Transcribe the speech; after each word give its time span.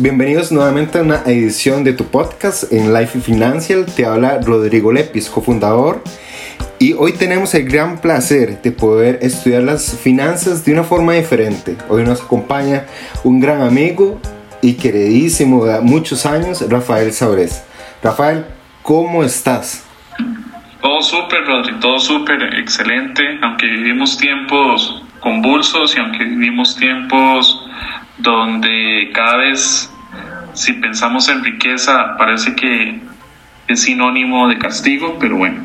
bienvenidos 0.00 0.50
nuevamente 0.50 0.98
a 0.98 1.02
una 1.02 1.22
edición 1.26 1.84
de 1.84 1.92
tu 1.92 2.04
podcast 2.06 2.72
en 2.72 2.92
Life 2.92 3.20
Financial. 3.20 3.86
Te 3.86 4.06
habla 4.06 4.40
Rodrigo 4.40 4.90
Lepis, 4.90 5.30
cofundador. 5.30 6.02
Y 6.80 6.94
hoy 6.94 7.12
tenemos 7.12 7.54
el 7.54 7.68
gran 7.68 8.00
placer 8.00 8.60
de 8.60 8.72
poder 8.72 9.20
estudiar 9.22 9.62
las 9.62 9.96
finanzas 9.96 10.64
de 10.64 10.72
una 10.72 10.82
forma 10.82 11.12
diferente. 11.12 11.76
Hoy 11.88 12.02
nos 12.02 12.22
acompaña 12.22 12.86
un 13.22 13.38
gran 13.38 13.62
amigo 13.62 14.20
y 14.62 14.74
queridísimo 14.74 15.64
de 15.64 15.80
muchos 15.80 16.26
años, 16.26 16.64
Rafael 16.68 17.12
Sabrés. 17.12 17.64
Rafael, 18.02 18.46
¿cómo 18.82 19.22
estás? 19.22 19.86
Todo 20.82 21.02
súper, 21.02 21.44
Rodrigo, 21.46 21.78
todo 21.78 22.00
súper, 22.00 22.42
excelente. 22.58 23.22
Aunque 23.42 23.66
vivimos 23.66 24.18
tiempos 24.18 25.04
convulsos 25.20 25.94
y 25.96 26.00
aunque 26.00 26.24
vivimos 26.24 26.74
tiempos 26.74 27.64
donde 28.18 29.10
cada 29.14 29.38
vez, 29.38 29.90
si 30.54 30.72
pensamos 30.74 31.28
en 31.28 31.42
riqueza, 31.44 32.16
parece 32.16 32.54
que 32.54 33.00
es 33.68 33.82
sinónimo 33.82 34.48
de 34.48 34.58
castigo, 34.58 35.16
pero 35.18 35.36
bueno. 35.36 35.62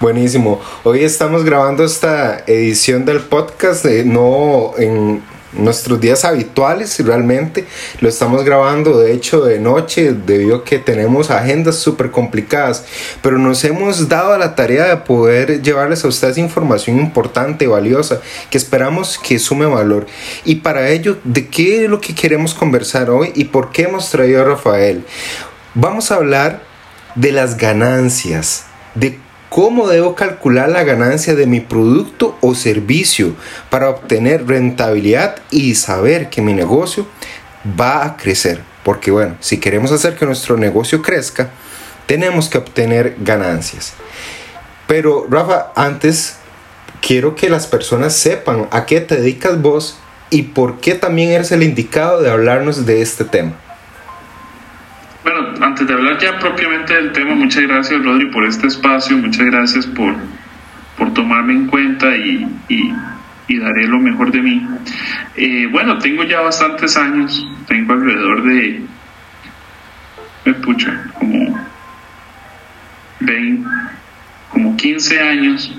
Buenísimo. 0.00 0.60
Hoy 0.82 1.04
estamos 1.04 1.44
grabando 1.44 1.84
esta 1.84 2.38
edición 2.46 3.04
del 3.04 3.20
podcast, 3.20 3.84
no 3.84 4.72
en 4.78 5.22
nuestros 5.52 6.00
días 6.00 6.24
habituales 6.24 6.98
realmente 7.04 7.66
lo 8.00 8.08
estamos 8.08 8.44
grabando 8.44 8.98
de 8.98 9.12
hecho 9.12 9.42
de 9.42 9.58
noche 9.58 10.12
debido 10.12 10.56
a 10.56 10.64
que 10.64 10.78
tenemos 10.78 11.30
agendas 11.30 11.76
súper 11.76 12.10
complicadas. 12.10 12.84
Pero 13.22 13.38
nos 13.38 13.64
hemos 13.64 14.08
dado 14.08 14.36
la 14.38 14.54
tarea 14.54 14.84
de 14.86 14.96
poder 14.98 15.62
llevarles 15.62 16.04
a 16.04 16.08
ustedes 16.08 16.38
información 16.38 16.98
importante 16.98 17.64
y 17.64 17.68
valiosa 17.68 18.20
que 18.50 18.58
esperamos 18.58 19.18
que 19.18 19.38
sume 19.38 19.66
valor. 19.66 20.06
Y 20.44 20.56
para 20.56 20.90
ello 20.90 21.18
de 21.24 21.48
qué 21.48 21.84
es 21.84 21.90
lo 21.90 22.00
que 22.00 22.14
queremos 22.14 22.54
conversar 22.54 23.10
hoy 23.10 23.32
y 23.34 23.44
por 23.44 23.70
qué 23.70 23.82
hemos 23.82 24.10
traído 24.10 24.42
a 24.42 24.44
Rafael 24.44 25.04
vamos 25.74 26.10
a 26.10 26.16
hablar 26.16 26.62
de 27.14 27.32
las 27.32 27.56
ganancias 27.56 28.64
de 28.94 29.18
cómo 29.52 29.86
debo 29.86 30.14
calcular 30.14 30.70
la 30.70 30.82
ganancia 30.82 31.34
de 31.34 31.46
mi 31.46 31.60
producto 31.60 32.38
o 32.40 32.54
servicio 32.54 33.34
para 33.68 33.90
obtener 33.90 34.46
rentabilidad 34.46 35.36
y 35.50 35.74
saber 35.74 36.30
que 36.30 36.40
mi 36.40 36.54
negocio 36.54 37.06
va 37.78 38.06
a 38.06 38.16
crecer. 38.16 38.62
Porque 38.82 39.10
bueno, 39.10 39.36
si 39.40 39.58
queremos 39.58 39.92
hacer 39.92 40.16
que 40.16 40.24
nuestro 40.24 40.56
negocio 40.56 41.02
crezca, 41.02 41.50
tenemos 42.06 42.48
que 42.48 42.56
obtener 42.56 43.16
ganancias. 43.18 43.92
Pero 44.86 45.26
Rafa, 45.28 45.70
antes 45.76 46.36
quiero 47.06 47.34
que 47.34 47.50
las 47.50 47.66
personas 47.66 48.14
sepan 48.14 48.68
a 48.70 48.86
qué 48.86 49.02
te 49.02 49.16
dedicas 49.16 49.60
vos 49.60 49.98
y 50.30 50.44
por 50.44 50.80
qué 50.80 50.94
también 50.94 51.30
eres 51.30 51.52
el 51.52 51.62
indicado 51.62 52.22
de 52.22 52.30
hablarnos 52.30 52.86
de 52.86 53.02
este 53.02 53.26
tema. 53.26 53.52
Bueno, 55.22 55.54
antes 55.60 55.86
de 55.86 55.94
hablar 55.94 56.18
ya 56.18 56.38
propiamente 56.38 56.94
del 56.94 57.12
tema, 57.12 57.34
muchas 57.34 57.62
gracias 57.62 58.02
Rodri 58.02 58.26
por 58.26 58.44
este 58.44 58.66
espacio, 58.66 59.16
muchas 59.16 59.46
gracias 59.46 59.86
por, 59.86 60.16
por 60.98 61.14
tomarme 61.14 61.52
en 61.52 61.66
cuenta 61.68 62.16
y, 62.16 62.46
y, 62.68 62.92
daré 63.58 63.86
lo 63.86 63.98
mejor 64.00 64.32
de 64.32 64.40
mí. 64.40 64.66
Eh, 65.36 65.68
bueno, 65.70 65.98
tengo 65.98 66.24
ya 66.24 66.40
bastantes 66.40 66.96
años, 66.96 67.46
tengo 67.68 67.92
alrededor 67.92 68.42
de, 68.42 68.82
me 70.44 70.54
pucha, 70.54 71.04
como 71.18 71.60
20, 73.20 73.68
como 74.52 74.76
15 74.76 75.20
años 75.20 75.74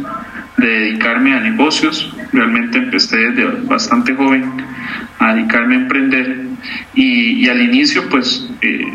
de 0.57 0.67
dedicarme 0.67 1.33
a 1.33 1.39
negocios. 1.39 2.13
Realmente 2.33 2.79
empecé 2.79 3.17
desde 3.17 3.45
bastante 3.66 4.13
joven 4.13 4.52
a 5.19 5.35
dedicarme 5.35 5.75
a 5.75 5.79
emprender 5.79 6.38
y, 6.94 7.47
al 7.47 7.61
inicio 7.61 8.09
pues 8.09 8.50
eh, 8.61 8.85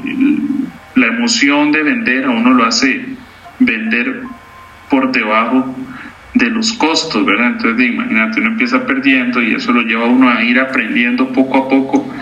la 0.94 1.06
emoción 1.06 1.72
de 1.72 1.82
vender 1.82 2.24
a 2.24 2.30
uno 2.30 2.52
lo 2.52 2.64
hace 2.64 3.06
vender 3.60 4.22
por 4.90 5.12
debajo 5.12 5.74
de 6.34 6.50
los 6.50 6.72
costos, 6.74 7.24
¿verdad? 7.24 7.48
Entonces, 7.56 7.90
imagínate, 7.90 8.40
uno 8.40 8.50
empieza 8.50 8.86
perdiendo 8.86 9.42
y 9.42 9.54
eso 9.54 9.72
lo 9.72 9.82
lleva 9.82 10.04
a 10.04 10.08
uno 10.08 10.30
a 10.30 10.42
ir 10.44 10.58
aprendiendo 10.60 11.32
poco 11.32 11.58
a 11.58 11.68
poco. 11.68 12.14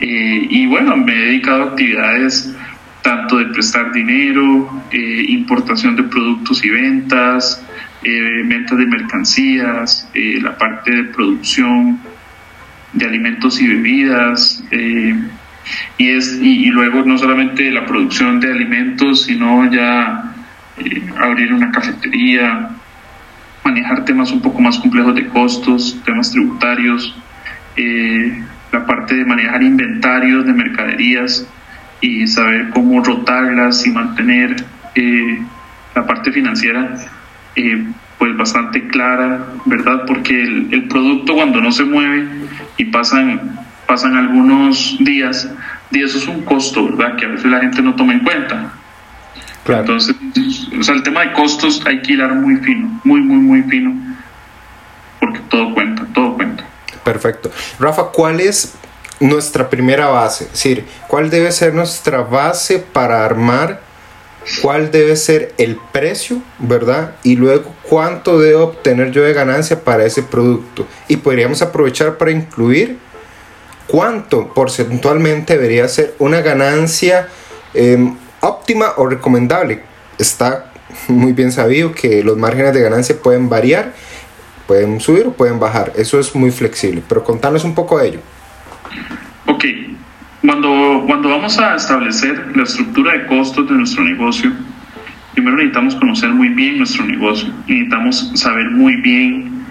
Eh, 0.00 0.46
y 0.50 0.66
bueno, 0.66 0.96
me 0.96 1.12
he 1.12 1.26
dedicado 1.26 1.62
a 1.62 1.66
actividades 1.68 2.54
tanto 3.02 3.38
de 3.38 3.46
prestar 3.46 3.92
dinero, 3.92 4.84
eh, 4.90 5.24
importación 5.28 5.96
de 5.96 6.04
productos 6.04 6.64
y 6.64 6.70
ventas, 6.70 7.64
eh, 8.02 8.42
ventas 8.44 8.78
de 8.78 8.86
mercancías, 8.86 10.08
la 10.14 10.56
parte 10.56 10.90
de 10.90 11.04
producción 11.04 12.00
de 12.92 13.04
alimentos 13.06 13.60
y 13.60 13.68
bebidas, 13.68 14.64
y, 15.98 16.08
es, 16.08 16.38
y, 16.40 16.66
luego 16.66 17.02
no 17.04 17.18
solamente 17.18 17.70
la 17.70 17.86
producción 17.86 18.40
de 18.40 18.50
alimentos, 18.50 19.24
sino 19.24 19.70
ya 19.70 20.34
eh, 20.78 21.02
abrir 21.18 21.52
una 21.52 21.70
cafetería, 21.70 22.70
manejar 23.64 24.04
temas 24.04 24.32
un 24.32 24.40
poco 24.40 24.60
más 24.60 24.78
complejos 24.78 25.14
de 25.14 25.26
costos, 25.28 26.00
temas 26.04 26.30
tributarios, 26.32 27.14
eh, 27.76 28.42
la 28.72 28.86
parte 28.86 29.14
de 29.14 29.24
manejar 29.24 29.62
inventarios 29.62 30.44
de 30.44 30.52
mercaderías 30.52 31.46
y 32.02 32.26
saber 32.26 32.68
cómo 32.70 33.02
rotarlas 33.02 33.86
y 33.86 33.90
mantener 33.90 34.62
eh, 34.94 35.42
la 35.94 36.06
parte 36.06 36.30
financiera 36.30 36.94
pues 38.18 38.36
bastante 38.36 38.86
clara, 38.88 39.46
¿verdad? 39.64 40.04
Porque 40.06 40.42
el, 40.42 40.68
el 40.72 40.88
producto 40.88 41.34
cuando 41.34 41.60
no 41.60 41.72
se 41.72 41.84
mueve 41.84 42.28
y 42.76 42.84
pasan 42.86 43.58
pasan 43.86 44.16
algunos 44.16 44.96
días 45.00 45.48
y 45.90 46.02
eso 46.02 46.16
es 46.16 46.26
un 46.26 46.42
costo, 46.42 46.84
¿verdad? 46.86 47.16
Que 47.16 47.26
a 47.26 47.28
veces 47.28 47.44
la 47.44 47.60
gente 47.60 47.82
no 47.82 47.94
toma 47.94 48.14
en 48.14 48.20
cuenta. 48.20 48.72
Entonces, 49.66 50.16
o 50.78 50.82
sea, 50.82 50.94
el 50.94 51.02
tema 51.02 51.20
de 51.20 51.32
costos 51.32 51.82
hay 51.86 52.00
que 52.00 52.14
hilar 52.14 52.34
muy 52.34 52.56
fino, 52.56 53.00
muy, 53.04 53.20
muy, 53.20 53.36
muy 53.36 53.62
fino, 53.64 53.94
porque 55.20 55.40
todo 55.50 55.74
cuenta, 55.74 56.04
todo 56.14 56.34
cuenta. 56.34 56.64
Perfecto. 57.04 57.50
Rafa, 57.78 58.04
¿cuál 58.12 58.40
es 58.40 58.74
nuestra 59.20 59.68
primera 59.70 60.08
base? 60.08 60.44
Es 60.44 60.52
decir, 60.52 60.86
¿cuál 61.08 61.30
debe 61.30 61.52
ser 61.52 61.74
nuestra 61.74 62.22
base 62.22 62.78
para 62.78 63.24
armar? 63.24 63.80
¿Cuál 64.60 64.90
debe 64.90 65.16
ser 65.16 65.54
el 65.58 65.78
precio, 65.92 66.42
verdad? 66.58 67.14
Y 67.22 67.36
luego, 67.36 67.72
¿cuánto 67.88 68.40
debo 68.40 68.64
obtener 68.64 69.12
yo 69.12 69.22
de 69.22 69.32
ganancia 69.32 69.84
para 69.84 70.04
ese 70.04 70.22
producto? 70.22 70.86
Y 71.06 71.16
podríamos 71.18 71.62
aprovechar 71.62 72.18
para 72.18 72.32
incluir 72.32 72.98
cuánto 73.86 74.52
porcentualmente 74.52 75.54
debería 75.54 75.86
ser 75.86 76.14
una 76.18 76.40
ganancia 76.40 77.28
em, 77.74 78.16
óptima 78.40 78.94
o 78.96 79.06
recomendable. 79.06 79.82
Está 80.18 80.72
muy 81.08 81.32
bien 81.32 81.52
sabido 81.52 81.92
que 81.92 82.22
los 82.24 82.36
márgenes 82.36 82.74
de 82.74 82.82
ganancia 82.82 83.16
pueden 83.16 83.48
variar, 83.48 83.92
pueden 84.66 85.00
subir 85.00 85.26
o 85.26 85.32
pueden 85.32 85.60
bajar. 85.60 85.92
Eso 85.96 86.18
es 86.18 86.34
muy 86.34 86.50
flexible, 86.50 87.02
pero 87.08 87.22
contanos 87.24 87.64
un 87.64 87.74
poco 87.74 87.98
de 87.98 88.08
ello. 88.08 88.20
Ok, 89.62 89.68
cuando, 90.40 91.04
cuando 91.06 91.28
vamos 91.28 91.56
a 91.56 91.76
establecer 91.76 92.50
la 92.56 92.64
estructura 92.64 93.12
de 93.12 93.26
costos 93.26 93.68
de 93.68 93.76
nuestro 93.76 94.02
negocio, 94.02 94.50
primero 95.34 95.56
necesitamos 95.56 95.94
conocer 95.94 96.30
muy 96.30 96.48
bien 96.48 96.78
nuestro 96.78 97.04
negocio, 97.04 97.48
necesitamos 97.68 98.32
saber 98.34 98.72
muy 98.72 98.96
bien 98.96 99.64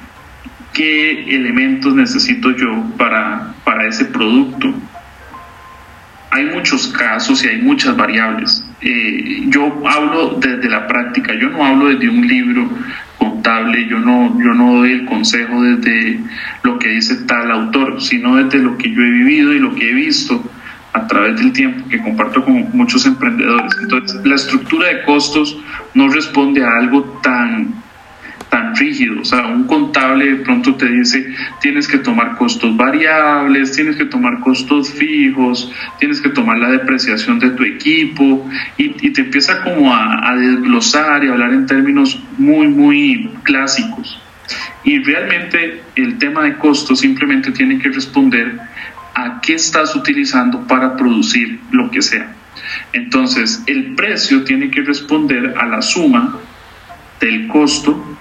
qué 0.71 1.35
elementos 1.35 1.93
necesito 1.93 2.51
yo 2.51 2.85
para, 2.97 3.53
para 3.65 3.85
ese 3.85 4.05
producto. 4.05 4.73
Hay 6.29 6.45
muchos 6.45 6.87
casos 6.87 7.43
y 7.43 7.49
hay 7.49 7.61
muchas 7.61 7.97
variables. 7.97 8.65
Eh, 8.79 9.43
yo 9.47 9.83
hablo 9.85 10.37
desde 10.39 10.69
la 10.69 10.87
práctica, 10.87 11.33
yo 11.33 11.49
no 11.49 11.65
hablo 11.65 11.87
desde 11.87 12.07
un 12.07 12.25
libro 12.25 12.69
yo 13.89 13.99
no, 13.99 14.39
yo 14.39 14.53
no 14.53 14.77
doy 14.77 14.91
el 14.91 15.05
consejo 15.05 15.61
desde 15.61 16.19
lo 16.63 16.79
que 16.79 16.89
dice 16.89 17.15
tal 17.25 17.51
autor, 17.51 18.01
sino 18.01 18.35
desde 18.37 18.59
lo 18.59 18.77
que 18.77 18.91
yo 18.91 19.01
he 19.01 19.09
vivido 19.09 19.53
y 19.53 19.59
lo 19.59 19.75
que 19.75 19.89
he 19.89 19.93
visto 19.93 20.43
a 20.93 21.07
través 21.07 21.37
del 21.37 21.53
tiempo 21.53 21.87
que 21.89 22.01
comparto 22.01 22.43
con 22.43 22.69
muchos 22.73 23.05
emprendedores. 23.05 23.71
Entonces, 23.81 24.25
la 24.25 24.35
estructura 24.35 24.87
de 24.89 25.03
costos 25.03 25.57
no 25.93 26.09
responde 26.09 26.63
a 26.63 26.75
algo 26.77 27.19
tan 27.23 27.73
tan 28.51 28.75
rígido. 28.75 29.21
O 29.21 29.25
sea, 29.25 29.47
un 29.47 29.63
contable 29.63 30.25
de 30.25 30.35
pronto 30.43 30.75
te 30.75 30.87
dice, 30.87 31.25
tienes 31.61 31.87
que 31.87 31.97
tomar 31.97 32.35
costos 32.35 32.75
variables, 32.75 33.71
tienes 33.71 33.95
que 33.95 34.05
tomar 34.05 34.41
costos 34.41 34.91
fijos, 34.91 35.71
tienes 35.99 36.19
que 36.19 36.29
tomar 36.29 36.57
la 36.57 36.69
depreciación 36.69 37.39
de 37.39 37.51
tu 37.51 37.63
equipo 37.63 38.47
y, 38.77 38.89
te 39.11 39.21
empieza 39.21 39.63
como 39.63 39.93
a, 39.93 40.29
a 40.29 40.35
desglosar 40.35 41.23
y 41.23 41.29
hablar 41.29 41.53
en 41.53 41.65
términos 41.65 42.21
muy, 42.37 42.67
muy 42.67 43.31
clásicos. 43.43 44.21
Y 44.83 45.01
realmente 45.01 45.81
el 45.95 46.17
tema 46.17 46.43
de 46.43 46.57
costos 46.57 46.99
simplemente 46.99 47.51
tiene 47.51 47.79
que 47.79 47.89
responder 47.89 48.59
a 49.15 49.39
qué 49.41 49.53
estás 49.53 49.95
utilizando 49.95 50.67
para 50.67 50.97
producir 50.97 51.61
lo 51.71 51.89
que 51.89 52.01
sea. 52.01 52.35
Entonces, 52.91 53.63
el 53.67 53.95
precio 53.95 54.43
tiene 54.43 54.69
que 54.69 54.81
responder 54.81 55.55
a 55.57 55.65
la 55.67 55.81
suma 55.81 56.37
del 57.21 57.47
costo 57.47 58.17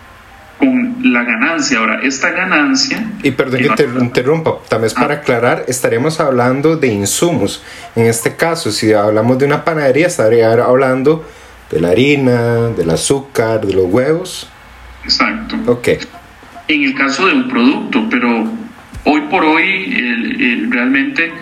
con 0.61 0.99
la 1.03 1.25
ganancia. 1.25 1.79
Ahora, 1.79 2.01
esta 2.03 2.31
ganancia... 2.31 3.05
Y 3.23 3.33
perdón 3.33 3.63
que 3.63 3.71
te 3.71 3.85
interrumpa, 3.99 4.59
también 4.69 4.93
para 4.95 5.15
aclarar, 5.15 5.65
estaríamos 5.67 6.21
hablando 6.21 6.77
de 6.77 6.89
insumos. 6.89 7.65
En 7.97 8.07
este 8.07 8.37
caso, 8.37 8.71
si 8.71 8.93
hablamos 8.93 9.39
de 9.39 9.47
una 9.47 9.65
panadería, 9.65 10.07
estaría 10.07 10.53
hablando 10.53 11.25
de 11.71 11.81
la 11.81 11.89
harina, 11.89 12.69
del 12.69 12.91
azúcar, 12.91 13.67
de 13.67 13.73
los 13.73 13.87
huevos. 13.87 14.49
Exacto. 15.03 15.57
Ok. 15.67 15.89
En 16.69 16.85
el 16.85 16.95
caso 16.95 17.27
de 17.27 17.35
un 17.35 17.49
producto, 17.49 18.07
pero 18.11 18.45
hoy 19.05 19.21
por 19.31 19.45
hoy 19.45 20.69
realmente 20.69 21.33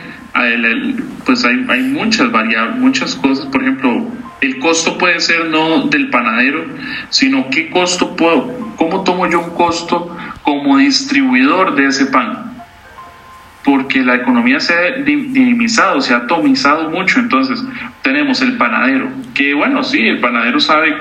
pues 1.26 1.44
hay, 1.44 1.66
hay 1.68 1.82
muchas 1.82 2.30
variables, 2.30 2.78
muchas 2.78 3.16
cosas. 3.16 3.46
Por 3.46 3.62
ejemplo, 3.62 4.06
el 4.40 4.58
costo 4.58 4.98
puede 4.98 5.20
ser 5.20 5.46
no 5.46 5.86
del 5.86 6.10
panadero, 6.10 6.64
sino 7.10 7.50
qué 7.50 7.70
costo 7.70 8.16
puedo, 8.16 8.74
cómo 8.76 9.02
tomo 9.02 9.28
yo 9.28 9.40
un 9.40 9.50
costo 9.50 10.16
como 10.42 10.78
distribuidor 10.78 11.74
de 11.74 11.86
ese 11.86 12.06
pan. 12.06 12.44
Porque 13.64 14.02
la 14.02 14.14
economía 14.14 14.60
se 14.60 14.72
ha 14.72 15.02
dinamizado, 15.02 16.00
se 16.00 16.14
ha 16.14 16.18
atomizado 16.18 16.88
mucho. 16.90 17.18
Entonces, 17.18 17.62
tenemos 18.02 18.40
el 18.40 18.56
panadero, 18.56 19.10
que 19.34 19.52
bueno, 19.52 19.82
sí, 19.82 20.00
el 20.06 20.20
panadero 20.20 20.60
sabe 20.60 20.96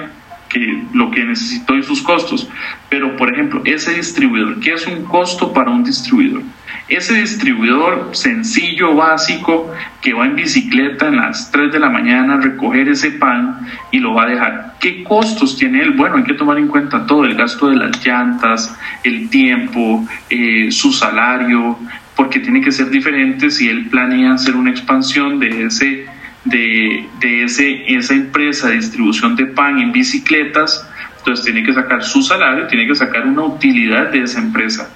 que 0.50 0.84
lo 0.94 1.12
que 1.12 1.24
necesitó 1.24 1.76
y 1.76 1.84
sus 1.84 2.02
costos. 2.02 2.50
Pero, 2.90 3.16
por 3.16 3.34
ejemplo, 3.34 3.62
ese 3.66 3.94
distribuidor, 3.94 4.60
¿qué 4.60 4.74
es 4.74 4.88
un 4.88 5.04
costo 5.06 5.54
para 5.54 5.72
un 5.72 5.84
distribuidor? 5.84 6.44
Ese 6.88 7.16
distribuidor 7.16 8.12
sencillo, 8.14 8.96
básico, 8.96 9.74
que 10.02 10.14
va 10.14 10.26
en 10.26 10.36
bicicleta 10.36 11.08
en 11.08 11.18
las 11.18 11.52
3 11.52 11.74
de 11.74 11.80
la 11.80 11.90
mañana 11.90 12.36
a 12.36 12.38
recoger 12.38 12.88
ese 12.88 13.12
pan 13.12 13.68
y 13.92 14.00
lo 14.00 14.14
va 14.14 14.24
a 14.24 14.28
dejar. 14.28 14.76
¿Qué 14.80 15.04
costos 15.04 15.58
tiene 15.58 15.82
él? 15.82 15.92
Bueno, 15.92 16.16
hay 16.16 16.24
que 16.24 16.34
tomar 16.34 16.58
en 16.58 16.68
cuenta 16.68 17.06
todo, 17.06 17.26
el 17.26 17.36
gasto 17.36 17.70
de 17.70 17.76
las 17.76 18.06
llantas, 18.06 18.74
el 19.04 19.30
tiempo, 19.30 20.08
eh, 20.30 20.72
su 20.72 20.94
salario, 20.94 21.78
porque 22.16 22.40
tiene 22.40 22.62
que 22.62 22.72
ser 22.72 22.90
diferente 22.90 23.52
si 23.52 23.68
él 23.68 23.88
planea 23.90 24.34
hacer 24.34 24.56
una 24.56 24.72
expansión 24.72 25.40
de 25.40 25.66
ese 25.66 26.08
de, 26.50 27.08
de 27.20 27.44
ese, 27.44 27.84
esa 27.94 28.14
empresa 28.14 28.70
de 28.70 28.76
distribución 28.76 29.36
de 29.36 29.46
pan 29.48 29.80
en 29.80 29.92
bicicletas, 29.92 30.88
entonces 31.18 31.46
tiene 31.46 31.64
que 31.64 31.74
sacar 31.74 32.04
su 32.04 32.22
salario, 32.22 32.68
tiene 32.68 32.88
que 32.88 32.96
sacar 32.96 33.26
una 33.26 33.44
utilidad 33.44 34.12
de 34.12 34.24
esa 34.24 34.40
empresa. 34.40 34.90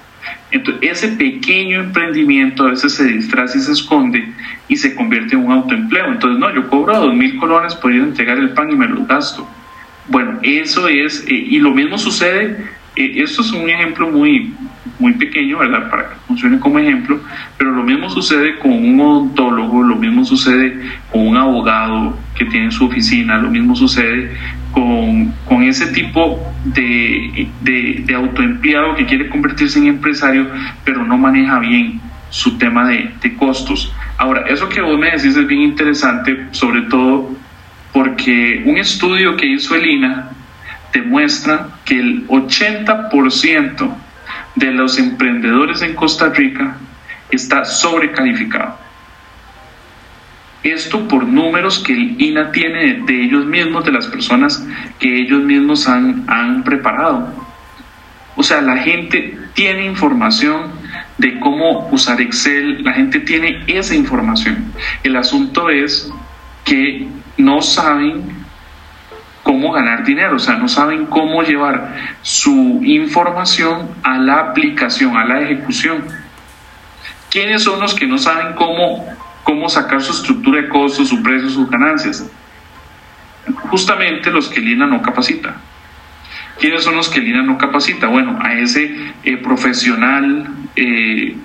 Entonces, 0.50 0.90
ese 0.90 1.08
pequeño 1.16 1.80
emprendimiento 1.80 2.66
a 2.66 2.70
veces 2.70 2.94
se 2.94 3.04
disfraza 3.04 3.56
y 3.58 3.60
se 3.60 3.72
esconde 3.72 4.32
y 4.68 4.76
se 4.76 4.94
convierte 4.94 5.34
en 5.34 5.46
un 5.46 5.52
autoempleo. 5.52 6.12
Entonces, 6.12 6.38
no, 6.38 6.54
yo 6.54 6.68
cobro 6.68 6.98
dos 6.98 7.14
mil 7.14 7.36
colones 7.38 7.74
por 7.74 7.92
ir 7.92 8.02
a 8.02 8.04
entregar 8.04 8.38
el 8.38 8.50
pan 8.50 8.70
y 8.70 8.74
me 8.74 8.86
lo 8.86 9.04
gasto. 9.06 9.48
Bueno, 10.08 10.38
eso 10.42 10.88
es, 10.88 11.24
eh, 11.26 11.32
y 11.34 11.58
lo 11.58 11.70
mismo 11.72 11.96
sucede, 11.96 12.66
eh, 12.96 13.14
esto 13.16 13.42
es 13.42 13.52
un 13.52 13.68
ejemplo 13.70 14.10
muy, 14.10 14.54
muy 14.98 15.14
pequeño, 15.14 15.58
¿verdad? 15.58 15.90
Para 15.90 16.08
que 16.08 16.14
funcione 16.26 16.58
como 16.58 16.78
ejemplo, 16.78 17.20
pero 17.58 17.72
lo 17.72 17.82
mismo 17.82 18.08
sucede 18.10 18.58
con 18.58 18.72
un 18.72 19.00
odontólogo, 19.00 19.82
lo 19.82 19.96
mismo 19.96 20.24
sucede 20.24 20.78
con 21.10 21.26
un 21.26 21.36
abogado 21.36 22.16
que 22.36 22.44
tiene 22.46 22.70
su 22.70 22.86
oficina, 22.86 23.38
lo 23.38 23.50
mismo 23.50 23.74
sucede 23.74 24.32
con, 24.72 25.32
con 25.46 25.62
ese 25.62 25.86
tipo 25.88 26.40
de, 26.64 27.48
de, 27.60 28.14
autoempleado 28.14 28.94
que 28.94 29.06
quiere 29.06 29.28
convertirse 29.28 29.78
en 29.78 29.86
empresario, 29.86 30.46
pero 30.84 31.04
no 31.04 31.18
maneja 31.18 31.58
bien 31.58 32.00
su 32.30 32.56
tema 32.58 32.88
de, 32.88 33.10
de 33.20 33.34
costos. 33.36 33.92
Ahora, 34.16 34.46
eso 34.48 34.68
que 34.68 34.80
vos 34.80 34.98
me 34.98 35.10
decís 35.10 35.36
es 35.36 35.46
bien 35.46 35.62
interesante, 35.62 36.46
sobre 36.52 36.82
todo 36.82 37.30
porque 37.92 38.62
un 38.64 38.78
estudio 38.78 39.36
que 39.36 39.46
hizo 39.46 39.74
el 39.74 39.86
INA 39.86 40.30
demuestra 40.92 41.68
que 41.84 41.98
el 41.98 42.26
80% 42.28 43.94
de 44.54 44.72
los 44.72 44.98
emprendedores 44.98 45.82
en 45.82 45.94
Costa 45.94 46.28
Rica 46.28 46.76
está 47.30 47.64
sobrecalificado. 47.64 48.78
Esto 50.62 51.08
por 51.08 51.24
números 51.24 51.80
que 51.80 51.92
el 51.92 52.20
INA 52.20 52.52
tiene 52.52 53.02
de 53.04 53.24
ellos 53.24 53.46
mismos, 53.46 53.84
de 53.84 53.92
las 53.92 54.06
personas 54.06 54.64
que 55.00 55.22
ellos 55.22 55.42
mismos 55.42 55.88
han, 55.88 56.24
han 56.28 56.62
preparado. 56.62 57.32
O 58.36 58.42
sea, 58.42 58.60
la 58.60 58.78
gente 58.78 59.38
tiene 59.54 59.86
información 59.86 60.70
de 61.18 61.38
cómo 61.40 61.88
usar 61.90 62.20
Excel, 62.20 62.82
la 62.84 62.92
gente 62.92 63.20
tiene 63.20 63.64
esa 63.66 63.94
información. 63.94 64.72
El 65.02 65.16
asunto 65.16 65.68
es 65.68 66.10
que 66.64 67.08
no 67.36 67.60
saben 67.60 68.41
cómo 69.52 69.72
ganar 69.72 70.02
dinero, 70.04 70.36
o 70.36 70.38
sea, 70.38 70.56
no 70.56 70.66
saben 70.66 71.06
cómo 71.06 71.42
llevar 71.42 71.94
su 72.22 72.80
información 72.82 73.90
a 74.02 74.16
la 74.16 74.38
aplicación, 74.38 75.16
a 75.16 75.24
la 75.24 75.42
ejecución. 75.42 76.04
¿Quiénes 77.30 77.62
son 77.62 77.80
los 77.80 77.94
que 77.94 78.06
no 78.06 78.18
saben 78.18 78.54
cómo 78.54 79.06
cómo 79.44 79.68
sacar 79.68 80.02
su 80.02 80.12
estructura 80.12 80.62
de 80.62 80.68
costos, 80.68 81.08
su 81.08 81.22
precio, 81.22 81.48
sus 81.48 81.68
ganancias. 81.68 82.26
Justamente 83.70 84.30
los 84.30 84.48
que 84.48 84.60
Lina 84.60 84.86
no 84.86 85.02
capacita. 85.02 85.56
¿Quiénes 86.58 86.84
son 86.84 86.96
los 86.96 87.08
que 87.08 87.20
Lina 87.20 87.42
no 87.42 87.58
capacita? 87.58 88.06
Bueno, 88.06 88.38
a 88.40 88.54
ese 88.54 89.12
eh, 89.24 89.36
profesional 89.36 90.46
eh, 90.76 91.36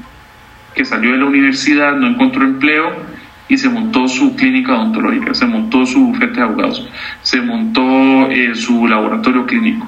que 0.75 0.85
salió 0.85 1.11
de 1.11 1.17
la 1.17 1.25
universidad, 1.25 1.95
no 1.95 2.07
encontró 2.07 2.43
empleo 2.43 3.16
y 3.49 3.57
se 3.57 3.69
montó 3.69 4.07
su 4.07 4.35
clínica 4.35 4.73
odontológica, 4.75 5.33
se 5.33 5.45
montó 5.45 5.85
su 5.85 6.07
bufete 6.07 6.33
de 6.33 6.41
abogados, 6.41 6.87
se 7.21 7.41
montó 7.41 7.81
eh, 8.29 8.55
su 8.55 8.87
laboratorio 8.87 9.45
clínico. 9.45 9.87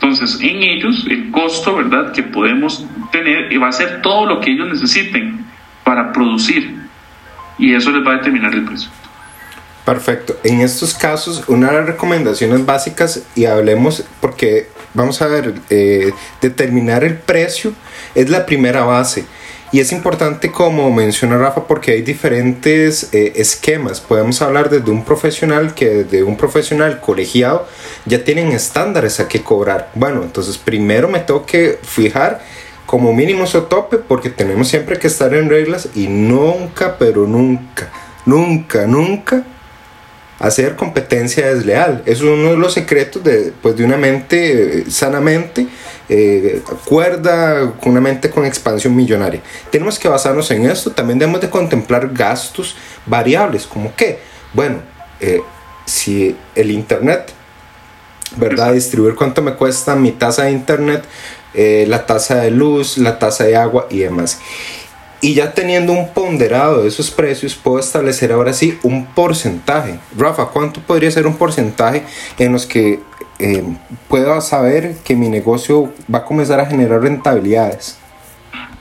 Entonces, 0.00 0.38
en 0.40 0.62
ellos 0.62 1.06
el 1.08 1.30
costo, 1.30 1.76
¿verdad?, 1.76 2.12
que 2.12 2.22
podemos 2.22 2.86
tener 3.10 3.50
va 3.60 3.68
a 3.68 3.72
ser 3.72 4.02
todo 4.02 4.26
lo 4.26 4.40
que 4.40 4.52
ellos 4.52 4.68
necesiten 4.68 5.44
para 5.84 6.12
producir 6.12 6.76
y 7.58 7.74
eso 7.74 7.90
les 7.90 8.06
va 8.06 8.12
a 8.12 8.16
determinar 8.16 8.52
el 8.54 8.64
precio. 8.64 8.90
Perfecto. 9.84 10.36
En 10.42 10.60
estos 10.60 10.94
casos, 10.94 11.44
una 11.46 11.68
de 11.68 11.74
las 11.74 11.86
recomendaciones 11.86 12.66
básicas, 12.66 13.24
y 13.36 13.44
hablemos 13.44 14.04
porque 14.20 14.68
vamos 14.94 15.22
a 15.22 15.28
ver, 15.28 15.54
eh, 15.70 16.12
determinar 16.40 17.04
el 17.04 17.14
precio 17.14 17.72
es 18.14 18.28
la 18.28 18.46
primera 18.46 18.84
base. 18.84 19.26
Y 19.72 19.80
es 19.80 19.90
importante, 19.92 20.52
como 20.52 20.92
menciona 20.92 21.38
Rafa, 21.38 21.66
porque 21.66 21.92
hay 21.92 22.02
diferentes 22.02 23.12
eh, 23.12 23.32
esquemas. 23.36 24.00
Podemos 24.00 24.40
hablar 24.40 24.70
desde 24.70 24.90
un 24.90 25.04
profesional 25.04 25.74
que 25.74 26.04
desde 26.04 26.22
un 26.22 26.36
profesional 26.36 27.00
colegiado 27.00 27.66
ya 28.04 28.22
tienen 28.22 28.52
estándares 28.52 29.18
a 29.18 29.28
que 29.28 29.42
cobrar. 29.42 29.90
Bueno, 29.94 30.22
entonces 30.22 30.56
primero 30.56 31.08
me 31.08 31.18
tengo 31.18 31.44
que 31.44 31.78
fijar 31.82 32.42
como 32.86 33.12
mínimo 33.12 33.46
su 33.46 33.62
tope 33.62 33.98
porque 33.98 34.30
tenemos 34.30 34.68
siempre 34.68 34.98
que 34.98 35.08
estar 35.08 35.34
en 35.34 35.48
reglas 35.48 35.88
y 35.96 36.06
nunca, 36.06 36.96
pero 36.98 37.26
nunca, 37.26 37.90
nunca, 38.24 38.86
nunca 38.86 39.44
hacer 40.38 40.76
competencia 40.76 41.48
desleal. 41.48 42.02
Es 42.06 42.20
uno 42.20 42.50
de 42.50 42.56
los 42.56 42.74
secretos 42.74 43.22
de, 43.22 43.52
pues, 43.62 43.76
de 43.76 43.84
una 43.84 43.96
mente 43.96 44.80
eh, 44.80 44.84
sanamente 44.90 45.66
eh, 46.08 46.62
cuerda, 46.84 47.72
con 47.80 47.92
una 47.92 48.00
mente 48.00 48.30
con 48.30 48.44
expansión 48.44 48.94
millonaria. 48.94 49.40
Tenemos 49.70 49.98
que 49.98 50.08
basarnos 50.08 50.50
en 50.50 50.66
esto. 50.66 50.90
También 50.92 51.18
debemos 51.18 51.40
de 51.40 51.50
contemplar 51.50 52.10
gastos 52.12 52.76
variables, 53.06 53.66
como 53.66 53.94
que, 53.94 54.18
bueno, 54.52 54.80
eh, 55.20 55.40
si 55.84 56.36
el 56.54 56.70
internet, 56.70 57.32
¿verdad? 58.36 58.72
Distribuir 58.72 59.14
cuánto 59.14 59.40
me 59.40 59.54
cuesta 59.54 59.94
mi 59.94 60.12
tasa 60.12 60.44
de 60.44 60.50
internet 60.50 61.04
eh, 61.58 61.86
la 61.88 62.04
tasa 62.04 62.42
de 62.42 62.50
luz, 62.50 62.98
la 62.98 63.18
tasa 63.18 63.44
de 63.44 63.56
agua 63.56 63.86
y 63.88 64.00
demás. 64.00 64.38
Y 65.26 65.34
ya 65.34 65.52
teniendo 65.52 65.92
un 65.92 66.10
ponderado 66.10 66.82
de 66.82 66.88
esos 66.88 67.10
precios, 67.10 67.56
puedo 67.56 67.80
establecer 67.80 68.30
ahora 68.30 68.52
sí 68.52 68.78
un 68.84 69.06
porcentaje. 69.06 69.98
Rafa, 70.16 70.46
¿cuánto 70.46 70.80
podría 70.80 71.10
ser 71.10 71.26
un 71.26 71.34
porcentaje 71.34 72.04
en 72.38 72.52
los 72.52 72.64
que 72.64 73.00
eh, 73.40 73.64
pueda 74.06 74.40
saber 74.40 74.94
que 75.02 75.16
mi 75.16 75.28
negocio 75.28 75.92
va 76.14 76.18
a 76.18 76.24
comenzar 76.24 76.60
a 76.60 76.66
generar 76.66 77.02
rentabilidades? 77.02 77.96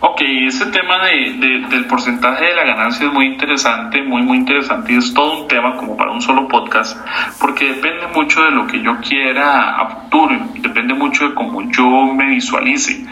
Ok, 0.07 0.21
ese 0.21 0.67
tema 0.67 1.03
de, 1.07 1.65
del 1.67 1.85
porcentaje 1.85 2.45
de 2.45 2.53
la 2.53 2.63
ganancia 2.63 3.07
es 3.07 3.11
muy 3.11 3.25
interesante, 3.25 4.03
muy, 4.03 4.21
muy 4.21 4.37
interesante 4.37 4.93
y 4.93 4.97
es 4.97 5.11
todo 5.15 5.41
un 5.41 5.47
tema 5.47 5.75
como 5.77 5.97
para 5.97 6.11
un 6.11 6.21
solo 6.21 6.47
podcast, 6.47 6.95
porque 7.41 7.73
depende 7.73 8.05
mucho 8.13 8.43
de 8.43 8.51
lo 8.51 8.67
que 8.67 8.83
yo 8.83 8.97
quiera 9.01 9.75
a 9.75 9.89
futuro, 9.89 10.37
depende 10.57 10.93
mucho 10.93 11.29
de 11.29 11.33
cómo 11.33 11.71
yo 11.71 11.89
me 12.13 12.27
visualice, 12.27 13.03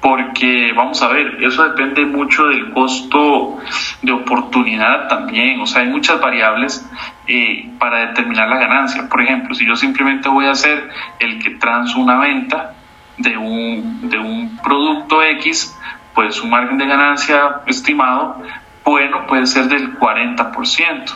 porque 0.00 0.72
vamos 0.74 1.00
a 1.02 1.08
ver, 1.08 1.36
eso 1.40 1.62
depende 1.62 2.04
mucho 2.04 2.48
del 2.48 2.72
costo 2.72 3.58
de 4.02 4.10
oportunidad 4.10 5.06
también, 5.06 5.60
o 5.60 5.66
sea, 5.66 5.82
hay 5.82 5.88
muchas 5.88 6.20
variables 6.20 6.84
eh, 7.28 7.70
para 7.78 8.08
determinar 8.08 8.48
la 8.48 8.58
ganancia. 8.58 9.08
Por 9.08 9.22
ejemplo, 9.22 9.54
si 9.54 9.64
yo 9.64 9.76
simplemente 9.76 10.28
voy 10.28 10.46
a 10.46 10.54
ser 10.56 10.90
el 11.20 11.40
que 11.40 11.50
transo 11.50 12.00
una 12.00 12.18
venta 12.18 12.74
de 13.18 13.36
un, 13.36 14.08
de 14.10 14.18
un 14.18 14.58
producto 14.64 15.22
X, 15.22 15.76
pues 16.14 16.34
su 16.34 16.46
margen 16.46 16.78
de 16.78 16.86
ganancia 16.86 17.60
estimado, 17.66 18.42
bueno, 18.84 19.26
puede 19.26 19.46
ser 19.46 19.68
del 19.68 19.98
40%, 19.98 21.14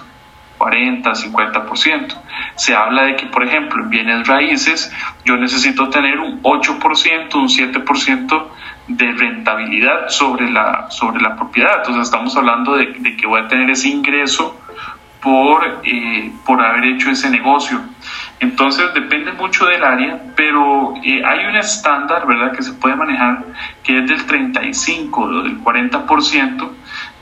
40, 0.59 1.11
50%. 1.11 2.15
se 2.57 2.75
habla 2.75 3.05
de 3.05 3.17
que, 3.17 3.27
por 3.27 3.45
ejemplo, 3.45 3.83
en 3.83 3.91
bienes 3.91 4.27
raíces 4.27 4.93
yo 5.25 5.37
necesito 5.37 5.89
tener 5.89 6.21
un 6.21 6.43
8%, 6.43 7.35
un 7.35 7.49
7% 7.49 8.47
de 8.89 9.13
rentabilidad 9.13 10.09
sobre 10.09 10.51
la, 10.51 10.91
sobre 10.91 11.21
la 11.21 11.37
propiedad. 11.37 11.79
Entonces 11.79 12.05
estamos 12.05 12.37
hablando 12.37 12.77
de, 12.77 12.93
que 13.17 13.27
voy 13.27 13.41
a 13.41 13.49
tener 13.49 13.71
ese 13.71 13.89
ingreso 13.89 14.61
por, 15.25 15.81
eh, 15.85 16.31
por 16.45 16.63
haber 16.63 16.85
hecho 16.85 17.11
ese 17.11 17.31
negocio. 17.31 17.81
Entonces 18.41 18.93
depende 18.93 19.33
mucho 19.33 19.65
del 19.65 19.83
área, 19.83 20.21
pero 20.37 20.93
eh, 21.03 21.25
hay 21.25 21.47
un 21.47 21.57
estándar, 21.57 22.27
¿verdad?, 22.27 22.53
que 22.53 22.63
se 22.63 22.75
puede 22.75 22.95
manejar, 22.95 23.43
que 23.83 24.01
es 24.01 24.07
del 24.07 24.27
35 24.27 25.21
o 25.21 25.43
del 25.43 25.59
40% 25.65 26.71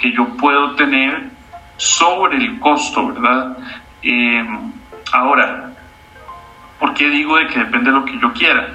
que 0.01 0.13
yo 0.13 0.27
puedo 0.37 0.73
tener 0.75 1.31
sobre 1.77 2.39
el 2.39 2.59
costo, 2.59 3.13
¿verdad? 3.13 3.57
Eh, 4.03 4.45
ahora, 5.13 5.71
¿por 6.81 6.95
qué 6.95 7.09
digo 7.09 7.37
de 7.37 7.47
que 7.47 7.61
depende 7.61 7.93
de 7.93 7.99
lo 7.99 8.05
que 8.05 8.19
yo 8.19 8.33
quiera? 8.33 8.69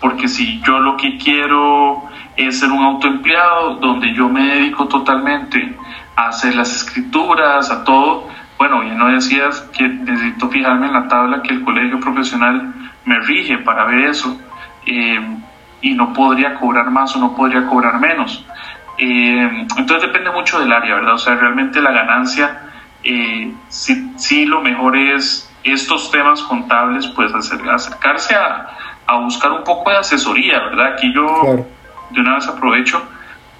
Porque 0.00 0.26
si 0.26 0.58
yo 0.62 0.78
lo 0.78 0.96
que 0.96 1.18
quiero 1.18 2.08
es 2.34 2.60
ser 2.60 2.70
un 2.70 2.82
autoempleado 2.82 3.74
donde 3.74 4.14
yo 4.14 4.30
me 4.30 4.42
dedico 4.46 4.88
totalmente 4.88 5.76
a 6.16 6.28
hacer 6.28 6.54
las 6.54 6.74
escrituras, 6.74 7.70
a 7.70 7.84
todo, 7.84 8.28
bueno, 8.60 8.82
ya 8.82 8.92
no 8.92 9.08
decías 9.08 9.58
que 9.72 9.88
necesito 9.88 10.50
fijarme 10.50 10.88
en 10.88 10.92
la 10.92 11.08
tabla 11.08 11.40
que 11.40 11.54
el 11.54 11.64
colegio 11.64 11.98
profesional 11.98 12.74
me 13.06 13.18
rige 13.20 13.56
para 13.56 13.86
ver 13.86 14.00
eso, 14.10 14.38
eh, 14.84 15.18
y 15.80 15.94
no 15.94 16.12
podría 16.12 16.56
cobrar 16.56 16.90
más 16.90 17.16
o 17.16 17.20
no 17.20 17.34
podría 17.34 17.66
cobrar 17.66 17.98
menos. 17.98 18.44
Eh, 18.98 19.66
entonces 19.78 20.02
depende 20.02 20.30
mucho 20.30 20.60
del 20.60 20.70
área, 20.70 20.96
¿verdad? 20.96 21.14
O 21.14 21.18
sea, 21.18 21.36
realmente 21.36 21.80
la 21.80 21.90
ganancia, 21.90 22.60
eh, 23.02 23.50
sí, 23.70 24.44
lo 24.44 24.60
mejor 24.60 24.94
es 24.94 25.50
estos 25.64 26.10
temas 26.10 26.42
contables, 26.42 27.06
pues 27.06 27.32
acercarse 27.32 28.34
a, 28.34 28.76
a, 29.06 29.16
buscar 29.20 29.52
un 29.52 29.64
poco 29.64 29.88
de 29.88 29.96
asesoría, 29.96 30.58
¿verdad? 30.64 30.92
Aquí 30.92 31.10
yo 31.14 31.64
de 32.10 32.20
una 32.20 32.34
vez 32.34 32.46
aprovecho 32.46 33.02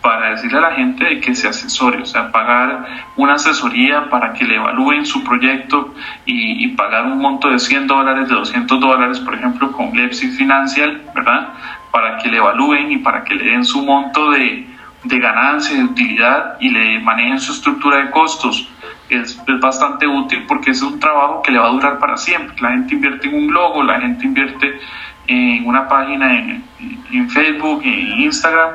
para 0.03 0.31
decirle 0.31 0.59
a 0.59 0.63
la 0.63 0.73
gente 0.73 1.21
que 1.21 1.35
se 1.35 1.49
asesore, 1.49 2.03
o 2.03 2.07
sea, 2.07 2.33
pagar 2.33 2.87
una 3.17 3.35
asesoría 3.35 4.09
para 4.09 4.33
que 4.33 4.45
le 4.45 4.57
evalúen 4.57 5.05
su 5.05 5.23
proyecto 5.23 5.95
y, 6.25 6.69
pagar 6.69 7.05
un 7.07 7.19
monto 7.19 7.51
de 7.51 7.59
100 7.59 7.87
dólares, 7.87 8.29
de 8.29 8.35
200 8.35 8.81
dólares, 8.81 9.19
por 9.21 9.35
ejemplo, 9.35 9.73
con 9.73 9.95
Lepsi 9.95 10.29
Financial, 10.31 11.03
¿verdad? 11.15 11.49
Para 11.91 12.17
que 12.19 12.29
le 12.29 12.39
evalúen 12.39 12.93
y 12.93 12.99
para 12.99 13.25
que 13.25 13.35
le 13.35 13.51
den 13.51 13.65
su 13.65 13.83
monto 13.83 14.31
de, 14.31 14.67
de 15.05 15.19
ganancia, 15.19 15.77
de 15.77 15.85
utilidad 15.85 16.57
y 16.61 16.71
le 16.71 17.01
manejen 17.01 17.41
su 17.41 17.53
estructura 17.53 17.99
de 17.99 18.11
costos. 18.11 18.69
Es, 19.11 19.43
es, 19.47 19.61
bastante 19.61 20.07
útil 20.07 20.45
porque 20.47 20.71
es 20.71 20.81
un 20.81 20.99
trabajo 21.01 21.43
que 21.43 21.51
le 21.51 21.59
va 21.59 21.67
a 21.67 21.71
durar 21.71 21.99
para 21.99 22.17
siempre. 22.17 22.57
La 22.61 22.71
gente 22.71 22.95
invierte 22.95 23.29
en 23.29 23.35
un 23.35 23.53
logo, 23.53 23.83
la 23.83 24.01
gente 24.01 24.25
invierte 24.25 24.79
en 25.27 25.67
una 25.67 25.89
página 25.89 26.39
en, 26.39 26.65
en 27.13 27.31
Facebook, 27.31 27.83
en 27.85 28.21
Instagram, 28.21 28.71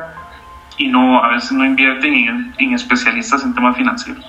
y 0.78 0.88
no 0.88 1.24
a 1.24 1.30
veces 1.34 1.52
no 1.52 1.66
invierten 1.66 2.14
en, 2.14 2.54
en 2.58 2.74
especialistas 2.74 3.44
en 3.44 3.54
temas 3.54 3.78
financieros. 3.78 4.26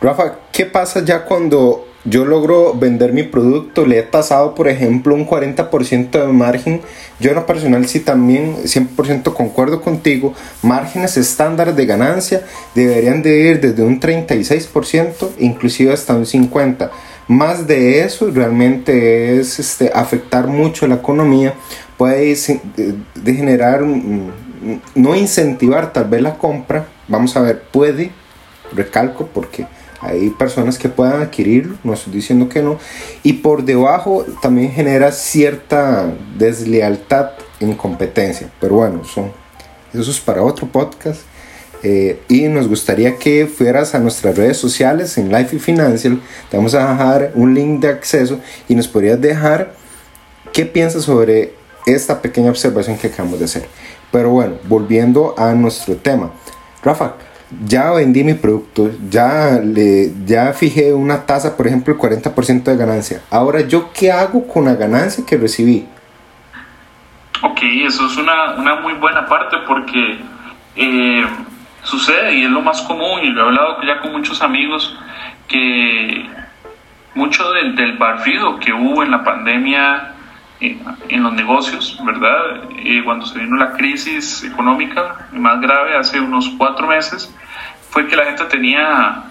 Rafa, 0.00 0.36
¿qué 0.52 0.64
pasa 0.66 1.04
ya 1.04 1.24
cuando 1.24 1.88
yo 2.04 2.24
logro 2.24 2.74
vender 2.74 3.12
mi 3.12 3.24
producto, 3.24 3.84
le 3.84 3.98
he 3.98 4.02
tasado, 4.02 4.54
por 4.54 4.68
ejemplo, 4.68 5.14
un 5.14 5.26
40% 5.26 6.10
de 6.10 6.32
margen. 6.32 6.80
Yo 7.20 7.30
en 7.30 7.36
lo 7.36 7.44
personal 7.44 7.86
sí 7.86 8.00
también 8.00 8.56
100% 8.64 9.34
concuerdo 9.34 9.82
contigo. 9.82 10.32
Márgenes 10.62 11.16
estándares 11.16 11.76
de 11.76 11.86
ganancia 11.86 12.42
deberían 12.74 13.22
de 13.22 13.40
ir 13.40 13.60
desde 13.60 13.82
un 13.82 14.00
36%, 14.00 15.30
inclusive 15.38 15.92
hasta 15.92 16.14
un 16.14 16.24
50%. 16.24 16.90
Más 17.26 17.66
de 17.66 18.00
eso 18.04 18.30
realmente 18.30 19.38
es 19.38 19.58
este, 19.58 19.90
afectar 19.94 20.46
mucho 20.46 20.86
la 20.86 20.94
economía, 20.94 21.52
puede 21.98 22.34
generar, 23.22 23.82
no 24.94 25.14
incentivar 25.14 25.92
tal 25.92 26.04
vez 26.04 26.22
la 26.22 26.36
compra, 26.36 26.86
vamos 27.06 27.36
a 27.36 27.40
ver, 27.40 27.62
puede, 27.62 28.10
recalco 28.72 29.26
porque 29.26 29.66
hay 30.00 30.30
personas 30.30 30.78
que 30.78 30.88
puedan 30.88 31.22
adquirirlo, 31.22 31.76
no 31.82 31.94
estoy 31.94 32.12
diciendo 32.12 32.48
que 32.48 32.62
no, 32.62 32.78
y 33.22 33.34
por 33.34 33.64
debajo 33.64 34.24
también 34.40 34.70
genera 34.72 35.10
cierta 35.12 36.12
deslealtad 36.36 37.30
en 37.60 37.74
competencia, 37.74 38.50
pero 38.60 38.76
bueno, 38.76 39.04
son, 39.04 39.32
eso 39.92 40.10
es 40.10 40.20
para 40.20 40.42
otro 40.42 40.66
podcast. 40.66 41.22
Eh, 41.84 42.20
y 42.26 42.48
nos 42.48 42.66
gustaría 42.66 43.18
que 43.18 43.46
fueras 43.46 43.94
a 43.94 44.00
nuestras 44.00 44.36
redes 44.36 44.56
sociales 44.56 45.16
en 45.16 45.30
Life 45.30 45.54
y 45.54 45.58
Financial. 45.60 46.20
Te 46.50 46.56
vamos 46.56 46.74
a 46.74 46.80
dejar 46.80 47.30
un 47.36 47.54
link 47.54 47.80
de 47.80 47.88
acceso 47.88 48.40
y 48.68 48.74
nos 48.74 48.88
podrías 48.88 49.20
dejar 49.20 49.74
qué 50.52 50.66
piensas 50.66 51.04
sobre 51.04 51.54
esta 51.86 52.20
pequeña 52.20 52.50
observación 52.50 52.98
que 52.98 53.06
acabamos 53.06 53.38
de 53.38 53.44
hacer. 53.44 53.68
Pero 54.10 54.30
bueno, 54.30 54.54
volviendo 54.64 55.34
a 55.36 55.52
nuestro 55.52 55.96
tema. 55.96 56.30
Rafa, 56.82 57.14
ya 57.64 57.92
vendí 57.92 58.24
mi 58.24 58.34
producto, 58.34 58.90
ya, 59.08 59.60
le, 59.62 60.12
ya 60.24 60.52
fijé 60.52 60.92
una 60.92 61.24
tasa, 61.24 61.56
por 61.56 61.66
ejemplo, 61.66 61.94
el 61.94 62.00
40% 62.00 62.62
de 62.62 62.76
ganancia. 62.76 63.22
Ahora, 63.30 63.60
¿yo 63.62 63.90
qué 63.92 64.12
hago 64.12 64.46
con 64.46 64.66
la 64.66 64.74
ganancia 64.74 65.24
que 65.26 65.36
recibí? 65.36 65.86
Ok, 67.42 67.60
eso 67.62 68.06
es 68.06 68.16
una, 68.16 68.54
una 68.56 68.80
muy 68.80 68.94
buena 68.94 69.26
parte 69.26 69.56
porque 69.66 70.18
eh, 70.76 71.26
sucede 71.82 72.34
y 72.34 72.44
es 72.44 72.50
lo 72.50 72.60
más 72.60 72.82
común 72.82 73.20
y 73.22 73.30
lo 73.30 73.42
he 73.42 73.46
hablado 73.46 73.82
ya 73.82 74.00
con 74.00 74.12
muchos 74.12 74.42
amigos 74.42 74.98
que 75.46 76.26
mucho 77.14 77.50
del, 77.52 77.74
del 77.74 77.96
barrido 77.96 78.58
que 78.58 78.72
hubo 78.72 79.02
en 79.02 79.10
la 79.10 79.24
pandemia 79.24 80.14
en, 80.60 81.22
los 81.22 81.32
negocios, 81.32 81.98
¿verdad? 82.04 82.64
Eh, 82.84 83.02
cuando 83.04 83.26
se 83.26 83.38
vino 83.38 83.56
la 83.56 83.72
crisis 83.72 84.44
económica 84.44 85.28
más 85.32 85.60
grave 85.60 85.96
hace 85.96 86.20
unos 86.20 86.48
cuatro 86.58 86.86
meses, 86.86 87.34
fue 87.90 88.06
que 88.06 88.16
la 88.16 88.24
gente 88.24 88.44
tenía 88.44 89.24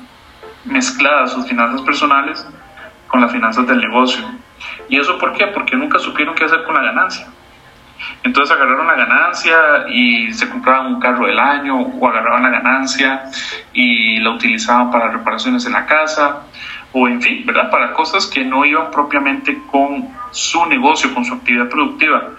mezcladas 0.65 1.33
sus 1.33 1.47
finanzas 1.47 1.81
personales 1.81 2.45
con 3.07 3.21
las 3.21 3.31
finanzas 3.31 3.67
del 3.67 3.79
negocio. 3.79 4.23
¿Y 4.89 4.99
eso 4.99 5.17
por 5.17 5.33
qué? 5.33 5.47
Porque 5.47 5.75
nunca 5.75 5.99
supieron 5.99 6.35
qué 6.35 6.45
hacer 6.45 6.63
con 6.63 6.75
la 6.75 6.81
ganancia. 6.81 7.27
Entonces 8.23 8.55
agarraron 8.55 8.87
la 8.87 8.95
ganancia 8.95 9.57
y 9.89 10.31
se 10.33 10.49
compraban 10.49 10.87
un 10.87 10.99
carro 10.99 11.25
del 11.25 11.39
año 11.39 11.79
o 11.79 12.07
agarraban 12.07 12.43
la 12.43 12.49
ganancia 12.49 13.23
y 13.73 14.19
la 14.19 14.31
utilizaban 14.31 14.91
para 14.91 15.09
reparaciones 15.09 15.65
en 15.65 15.73
la 15.73 15.85
casa 15.85 16.43
o 16.99 17.07
en 17.07 17.21
fin, 17.21 17.45
¿verdad? 17.45 17.69
Para 17.69 17.93
cosas 17.93 18.25
que 18.25 18.43
no 18.43 18.65
iban 18.65 18.89
propiamente 18.89 19.59
con 19.71 20.09
su 20.31 20.65
negocio, 20.65 21.13
con 21.13 21.23
su 21.23 21.35
actividad 21.35 21.69
productiva. 21.69 22.31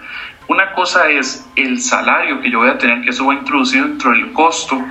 Una 0.47 0.73
cosa 0.73 1.09
es 1.09 1.47
el 1.55 1.79
salario 1.79 2.41
que 2.41 2.51
yo 2.51 2.59
voy 2.59 2.69
a 2.69 2.77
tener, 2.77 3.01
que 3.01 3.11
eso 3.11 3.25
va 3.25 3.33
a 3.33 3.37
introducir 3.37 3.83
dentro 3.83 4.11
del 4.11 4.33
costo 4.33 4.81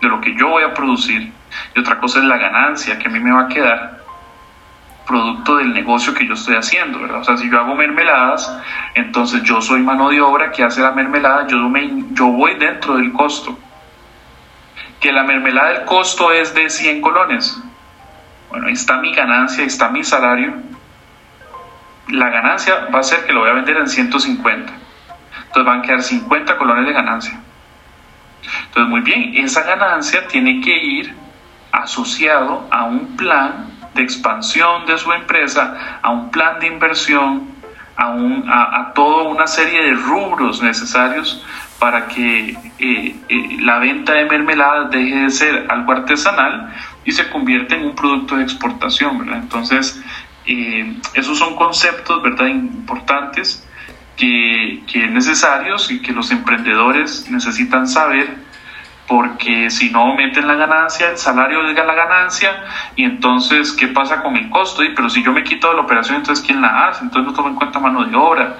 de 0.00 0.08
lo 0.08 0.20
que 0.20 0.34
yo 0.36 0.48
voy 0.48 0.62
a 0.62 0.72
producir, 0.72 1.32
y 1.74 1.80
otra 1.80 1.98
cosa 1.98 2.18
es 2.20 2.24
la 2.24 2.38
ganancia 2.38 2.98
que 2.98 3.08
a 3.08 3.10
mí 3.10 3.20
me 3.20 3.32
va 3.32 3.42
a 3.42 3.48
quedar 3.48 4.02
producto 5.06 5.56
del 5.56 5.74
negocio 5.74 6.14
que 6.14 6.26
yo 6.26 6.34
estoy 6.34 6.54
haciendo, 6.54 7.00
¿verdad? 7.00 7.20
O 7.20 7.24
sea, 7.24 7.36
si 7.36 7.50
yo 7.50 7.60
hago 7.60 7.74
mermeladas, 7.74 8.56
entonces 8.94 9.42
yo 9.42 9.60
soy 9.60 9.82
mano 9.82 10.08
de 10.08 10.20
obra 10.20 10.50
que 10.50 10.62
hace 10.62 10.80
la 10.80 10.92
mermelada, 10.92 11.46
yo, 11.46 11.58
yo 12.12 12.26
voy 12.28 12.54
dentro 12.54 12.96
del 12.96 13.12
costo. 13.12 13.58
Que 15.00 15.12
la 15.12 15.24
mermelada 15.24 15.70
del 15.70 15.84
costo 15.84 16.32
es 16.32 16.54
de 16.54 16.70
100 16.70 17.00
colones. 17.00 17.60
Bueno, 18.52 18.66
ahí 18.66 18.74
está 18.74 18.98
mi 18.98 19.14
ganancia, 19.14 19.62
ahí 19.62 19.66
está 19.66 19.88
mi 19.88 20.04
salario. 20.04 20.52
La 22.08 22.28
ganancia 22.28 22.86
va 22.94 22.98
a 22.98 23.02
ser 23.02 23.24
que 23.24 23.32
lo 23.32 23.40
voy 23.40 23.48
a 23.48 23.54
vender 23.54 23.78
en 23.78 23.88
150. 23.88 24.70
Entonces 25.46 25.64
van 25.64 25.78
a 25.78 25.82
quedar 25.82 26.02
50 26.02 26.58
colones 26.58 26.84
de 26.86 26.92
ganancia. 26.92 27.40
Entonces, 28.66 28.90
muy 28.90 29.00
bien, 29.00 29.42
esa 29.42 29.62
ganancia 29.62 30.28
tiene 30.28 30.60
que 30.60 30.76
ir 30.76 31.14
asociado 31.70 32.68
a 32.70 32.84
un 32.84 33.16
plan 33.16 33.70
de 33.94 34.02
expansión 34.02 34.84
de 34.84 34.98
su 34.98 35.10
empresa, 35.14 35.98
a 36.02 36.10
un 36.10 36.30
plan 36.30 36.60
de 36.60 36.66
inversión, 36.66 37.48
a, 37.96 38.08
un, 38.10 38.44
a, 38.50 38.92
toda 38.94 39.30
una 39.30 39.46
serie 39.46 39.82
de 39.82 39.94
rubros 39.94 40.60
necesarios 40.60 41.42
para 41.82 42.06
que 42.06 42.50
eh, 42.78 43.16
eh, 43.28 43.56
la 43.58 43.80
venta 43.80 44.12
de 44.12 44.26
mermeladas 44.26 44.92
deje 44.92 45.16
de 45.16 45.30
ser 45.30 45.66
algo 45.68 45.90
artesanal 45.90 46.72
y 47.04 47.10
se 47.10 47.28
convierta 47.28 47.74
en 47.74 47.86
un 47.86 47.96
producto 47.96 48.36
de 48.36 48.44
exportación. 48.44 49.28
Entonces, 49.34 50.00
eh, 50.46 50.94
esos 51.14 51.36
son 51.36 51.56
conceptos, 51.56 52.22
¿verdad?, 52.22 52.46
importantes 52.46 53.66
que, 54.16 54.84
que 54.86 55.06
es 55.06 55.10
necesarios 55.10 55.90
y 55.90 56.00
que 56.00 56.12
los 56.12 56.30
emprendedores 56.30 57.28
necesitan 57.28 57.88
saber 57.88 58.28
porque 59.08 59.68
si 59.68 59.90
no 59.90 60.14
meten 60.14 60.46
la 60.46 60.54
ganancia, 60.54 61.10
el 61.10 61.18
salario 61.18 61.64
llega 61.64 61.82
la 61.82 61.94
ganancia 61.94 62.62
y 62.94 63.02
entonces, 63.02 63.72
¿qué 63.72 63.88
pasa 63.88 64.22
con 64.22 64.36
el 64.36 64.48
costo? 64.50 64.84
Y, 64.84 64.94
pero 64.94 65.10
si 65.10 65.20
yo 65.24 65.32
me 65.32 65.42
quito 65.42 65.68
de 65.68 65.74
la 65.74 65.80
operación, 65.80 66.18
entonces, 66.18 66.44
¿quién 66.46 66.62
la 66.62 66.86
hace? 66.86 67.02
Entonces 67.02 67.26
no 67.26 67.34
tomo 67.34 67.48
en 67.48 67.56
cuenta 67.56 67.80
mano 67.80 68.04
de 68.04 68.14
obra. 68.14 68.56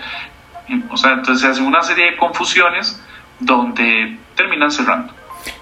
O 0.90 0.96
sea, 0.96 1.12
entonces 1.12 1.40
se 1.40 1.46
hace 1.46 1.62
una 1.62 1.82
serie 1.82 2.12
de 2.12 2.16
confusiones 2.16 3.00
donde 3.44 4.18
terminan 4.36 4.70
cerrando. 4.70 5.12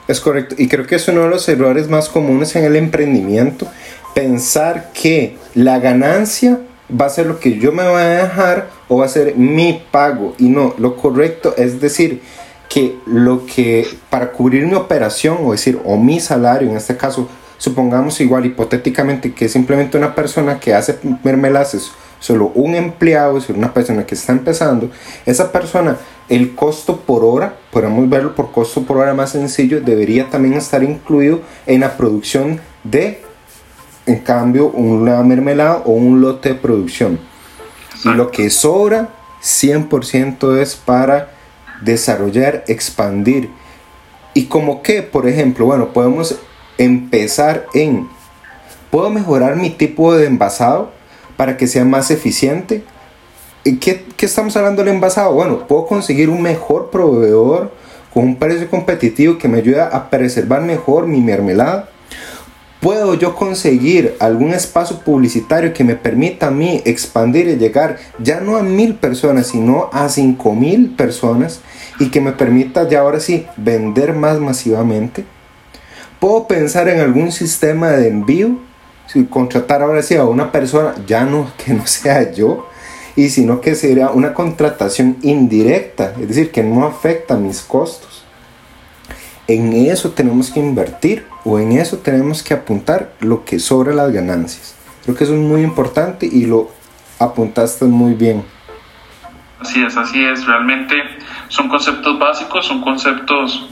Es 0.09 0.21
correcto, 0.21 0.55
y 0.59 0.69
creo 0.69 0.87
que 0.87 0.97
es 0.97 1.09
uno 1.09 1.23
de 1.23 1.29
los 1.29 1.49
errores 1.49 1.89
más 1.89 2.09
comunes 2.09 2.55
en 2.57 2.65
el 2.65 2.77
emprendimiento, 2.77 3.69
pensar 4.15 4.91
que 4.93 5.37
la 5.55 5.79
ganancia 5.79 6.59
va 6.99 7.07
a 7.07 7.11
ser 7.11 7.27
lo 7.27 7.39
que 7.39 7.59
yo 7.59 7.73
me 7.73 7.89
voy 7.89 8.03
a 8.03 8.25
dejar 8.25 8.69
o 8.89 8.99
va 8.99 9.07
a 9.07 9.09
ser 9.09 9.37
mi 9.37 9.83
pago. 9.91 10.35
Y 10.39 10.49
no, 10.49 10.75
lo 10.79 10.97
correcto 10.97 11.55
es 11.57 11.81
decir 11.81 12.21
que 12.69 12.97
lo 13.07 13.47
que 13.47 13.87
para 14.11 14.31
cubrir 14.31 14.67
mi 14.67 14.75
operación 14.75 15.39
o 15.43 15.53
decir 15.53 15.81
o 15.85 15.97
mi 15.97 16.21
salario 16.21 16.71
en 16.71 16.77
este 16.77 16.97
caso 16.97 17.29
supongamos 17.59 18.21
igual 18.21 18.47
hipotéticamente 18.47 19.33
que 19.33 19.49
simplemente 19.49 19.99
una 19.99 20.15
persona 20.15 20.61
que 20.61 20.73
hace 20.73 20.99
mermeladas 21.25 21.91
solo 22.21 22.53
un 22.55 22.77
empleado, 22.77 23.39
es 23.39 23.49
una 23.49 23.75
persona 23.75 24.07
que 24.07 24.15
está 24.15 24.33
empezando, 24.33 24.91
esa 25.27 25.51
persona, 25.51 25.97
el 26.29 26.55
costo 26.55 27.01
por 27.01 27.25
hora, 27.25 27.57
podemos 27.73 28.09
verlo 28.09 28.37
por 28.37 28.53
costo 28.53 28.83
por 28.85 28.99
hora 28.99 29.15
más 29.15 29.31
sencillo, 29.31 29.81
debería 29.81 30.31
también 30.31 30.55
estar 30.55 30.85
incluido 30.85 31.41
en 31.67 31.81
la 31.81 31.97
producción 31.97 32.61
de, 32.85 33.21
en 34.07 34.21
cambio, 34.21 34.69
una 34.69 35.21
mermelada 35.23 35.83
o 35.85 35.91
un 35.91 36.21
lote 36.21 36.51
de 36.51 36.55
producción. 36.55 37.19
Y 38.05 38.11
lo 38.11 38.31
que 38.31 38.49
sobra, 38.51 39.09
100% 39.43 40.59
es 40.59 40.77
para 40.77 41.33
desarrollar, 41.81 42.65
expandir. 42.69 43.51
Y 44.35 44.45
como 44.47 44.83
que, 44.83 45.03
por 45.03 45.27
ejemplo, 45.27 45.67
bueno, 45.67 45.93
podemos 45.93 46.39
empezar 46.79 47.67
en, 47.75 48.09
¿puedo 48.91 49.11
mejorar 49.11 49.57
mi 49.57 49.71
tipo 49.71 50.15
de 50.15 50.27
envasado? 50.27 50.93
Para 51.41 51.57
que 51.57 51.67
sea 51.67 51.87
más 51.87 52.11
eficiente. 52.11 52.83
¿Qué, 53.65 54.05
¿Qué 54.15 54.27
estamos 54.27 54.55
hablando 54.59 54.85
del 54.85 54.93
envasado? 54.93 55.33
Bueno, 55.33 55.67
puedo 55.67 55.87
conseguir 55.87 56.29
un 56.29 56.43
mejor 56.43 56.91
proveedor 56.91 57.73
con 58.13 58.25
un 58.25 58.37
precio 58.37 58.69
competitivo 58.69 59.39
que 59.39 59.49
me 59.49 59.57
ayude 59.57 59.81
a 59.81 60.11
preservar 60.11 60.61
mejor 60.61 61.07
mi 61.07 61.23
mermelada. 61.23 61.89
¿Puedo 62.81 63.15
yo 63.15 63.35
conseguir 63.35 64.17
algún 64.21 64.53
espacio 64.53 64.99
publicitario 64.99 65.73
que 65.73 65.83
me 65.83 65.97
permita 65.97 66.49
a 66.49 66.51
mí 66.51 66.83
expandir 66.85 67.49
y 67.49 67.57
llegar 67.57 67.97
ya 68.19 68.41
no 68.41 68.59
a 68.59 68.63
mil 68.63 68.97
personas, 68.97 69.47
sino 69.47 69.89
a 69.95 70.11
cinco 70.11 70.55
mil 70.55 70.91
personas 70.91 71.63
y 71.99 72.11
que 72.11 72.21
me 72.21 72.33
permita 72.33 72.87
ya 72.87 73.01
ahora 73.01 73.19
sí 73.19 73.47
vender 73.57 74.13
más 74.13 74.39
masivamente? 74.41 75.25
¿Puedo 76.19 76.47
pensar 76.47 76.87
en 76.91 77.01
algún 77.01 77.33
sistema 77.33 77.93
de 77.93 78.09
envío 78.09 78.59
si 79.13 79.25
contratar 79.25 79.83
ahora 79.83 80.03
sí 80.03 80.15
a 80.15 80.25
una 80.25 80.53
persona, 80.53 80.95
ya 81.07 81.25
no 81.25 81.51
que 81.65 81.73
no 81.73 81.87
sea 81.87 82.33
yo, 82.33 82.69
y 83.17 83.29
sino 83.31 83.61
que 83.61 83.75
sería 83.75 84.11
una 84.11 84.35
contratación 84.35 85.17
indirecta, 85.23 86.15
es 86.21 86.29
decir, 86.29 86.53
que 86.53 86.63
no 86.63 86.87
afecta 86.87 87.37
mis 87.37 87.61
costos. 87.61 88.25
En 89.49 89.73
eso 89.73 90.13
tenemos 90.13 90.51
que 90.51 90.61
invertir 90.61 91.27
o 91.45 91.59
en 91.59 91.73
eso 91.73 91.99
tenemos 91.99 92.45
que 92.45 92.55
apuntar 92.55 93.13
lo 93.19 93.45
que 93.45 93.59
sobra 93.59 93.93
las 93.93 94.13
ganancias. 94.13 94.77
Creo 95.03 95.17
que 95.17 95.25
eso 95.25 95.35
es 95.35 95.41
muy 95.41 95.63
importante 95.63 96.27
y 96.27 96.47
lo 96.47 96.71
apuntaste 97.19 97.87
muy 97.87 98.15
bien. 98.15 98.45
Así 99.59 99.83
es, 99.83 99.97
así 99.97 100.25
es. 100.25 100.47
Realmente 100.47 100.95
son 101.49 101.69
conceptos 101.69 102.17
básicos, 102.17 102.65
son 102.65 102.81
conceptos, 102.81 103.69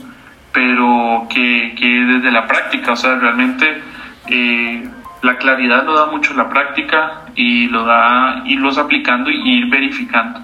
pero 0.52 1.28
que, 1.30 1.76
que 1.78 1.86
desde 1.86 2.32
la 2.32 2.48
práctica, 2.48 2.92
o 2.92 2.96
sea, 2.96 3.14
realmente 3.14 3.80
eh, 4.26 4.88
la 5.22 5.36
claridad 5.36 5.84
lo 5.84 5.94
da 5.94 6.06
mucho 6.06 6.34
la 6.34 6.48
práctica 6.48 7.22
y 7.34 7.66
lo 7.66 7.84
da 7.84 8.42
irlos 8.46 8.78
aplicando 8.78 9.30
y 9.30 9.58
ir 9.58 9.66
verificando. 9.68 10.40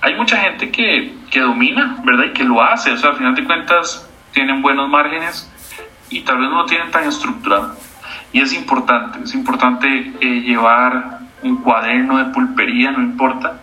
Hay 0.00 0.14
mucha 0.14 0.38
gente 0.38 0.70
que, 0.70 1.14
que 1.30 1.40
domina, 1.40 1.96
¿verdad? 2.04 2.24
Y 2.26 2.32
que 2.32 2.44
lo 2.44 2.62
hace, 2.62 2.92
o 2.92 2.96
sea, 2.96 3.10
al 3.10 3.16
final 3.16 3.34
de 3.34 3.44
cuentas 3.44 4.08
tienen 4.32 4.62
buenos 4.62 4.88
márgenes 4.88 5.50
y 6.10 6.20
tal 6.22 6.38
vez 6.38 6.48
no 6.50 6.62
lo 6.62 6.66
tienen 6.66 6.90
tan 6.90 7.04
estructurado. 7.04 7.76
Y 8.32 8.40
es 8.40 8.52
importante, 8.52 9.20
es 9.24 9.34
importante 9.34 10.12
eh, 10.20 10.40
llevar 10.40 11.20
un 11.42 11.62
cuaderno 11.62 12.18
de 12.18 12.26
pulpería, 12.26 12.90
no 12.90 13.02
importa, 13.02 13.60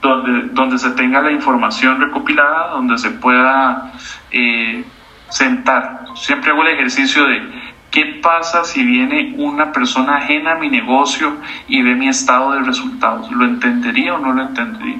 donde, 0.00 0.48
donde 0.52 0.78
se 0.78 0.90
tenga 0.90 1.20
la 1.20 1.32
información 1.32 2.00
recopilada, 2.00 2.70
donde 2.70 2.98
se 2.98 3.10
pueda 3.10 3.92
eh, 4.30 4.84
sentar. 5.30 6.04
Siempre 6.14 6.50
hago 6.50 6.62
el 6.62 6.74
ejercicio 6.74 7.26
de 7.26 7.63
¿Qué 7.94 8.18
pasa 8.20 8.64
si 8.64 8.82
viene 8.82 9.36
una 9.38 9.70
persona 9.70 10.16
ajena 10.16 10.54
a 10.54 10.54
mi 10.56 10.68
negocio 10.68 11.36
y 11.68 11.80
ve 11.80 11.94
mi 11.94 12.08
estado 12.08 12.50
de 12.50 12.62
resultados? 12.62 13.30
¿Lo 13.30 13.44
entendería 13.44 14.14
o 14.14 14.18
no 14.18 14.32
lo 14.32 14.42
entendería? 14.42 14.98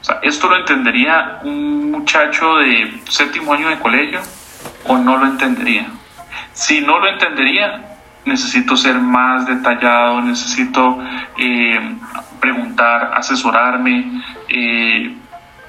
O 0.00 0.04
sea, 0.04 0.18
¿esto 0.20 0.48
lo 0.48 0.56
entendería 0.56 1.38
un 1.44 1.92
muchacho 1.92 2.56
de 2.56 3.02
séptimo 3.08 3.52
año 3.52 3.68
de 3.68 3.78
colegio 3.78 4.18
o 4.88 4.98
no 4.98 5.16
lo 5.16 5.26
entendería? 5.26 5.86
Si 6.54 6.80
no 6.80 6.98
lo 6.98 7.06
entendería, 7.06 7.84
necesito 8.24 8.76
ser 8.76 8.98
más 8.98 9.46
detallado, 9.46 10.20
necesito 10.20 10.98
eh, 11.38 11.94
preguntar, 12.40 13.12
asesorarme 13.14 14.22
eh, 14.48 15.16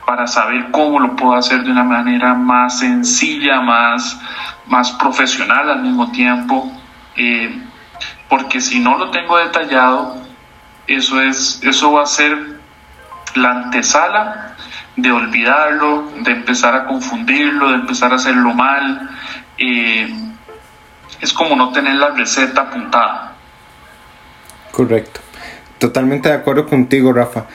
para 0.10 0.26
saber 0.26 0.72
cómo 0.72 1.00
lo 1.00 1.15
puedo 1.15 1.36
hacer 1.36 1.63
de 1.63 1.69
una 1.69 1.84
manera 1.84 2.34
más 2.34 2.80
sencilla, 2.80 3.62
más 3.62 4.19
más 4.65 4.91
profesional 4.93 5.69
al 5.69 5.84
mismo 5.84 6.12
tiempo, 6.12 6.72
eh, 7.15 7.62
porque 8.28 8.60
si 8.60 8.80
no 8.80 8.98
lo 8.98 9.12
tengo 9.12 9.38
detallado, 9.38 10.17
eso, 10.88 11.22
es, 11.22 11.62
eso 11.62 11.91
va 11.91 12.02
a 12.02 12.06
ser 12.08 12.60
la 13.36 13.52
antesala 13.52 14.56
de 14.95 15.12
olvidarlo, 15.12 16.12
de 16.22 16.32
empezar 16.32 16.74
a 16.74 16.88
confundirlo, 16.88 17.69
de 17.69 17.76
empezar 17.76 18.12
a 18.12 18.15
hacerlo 18.15 18.52
mal. 18.56 19.12
Eh, 19.60 20.12
es 21.22 21.32
como 21.34 21.56
no 21.56 21.72
tener 21.72 21.98
la 21.98 22.10
receta 22.10 22.62
apuntada. 22.62 23.34
Correcto. 24.72 25.19
Totalmente 25.78 26.30
de 26.30 26.36
acuerdo 26.36 26.65
contigo, 26.65 27.13
Rafa. 27.13 27.45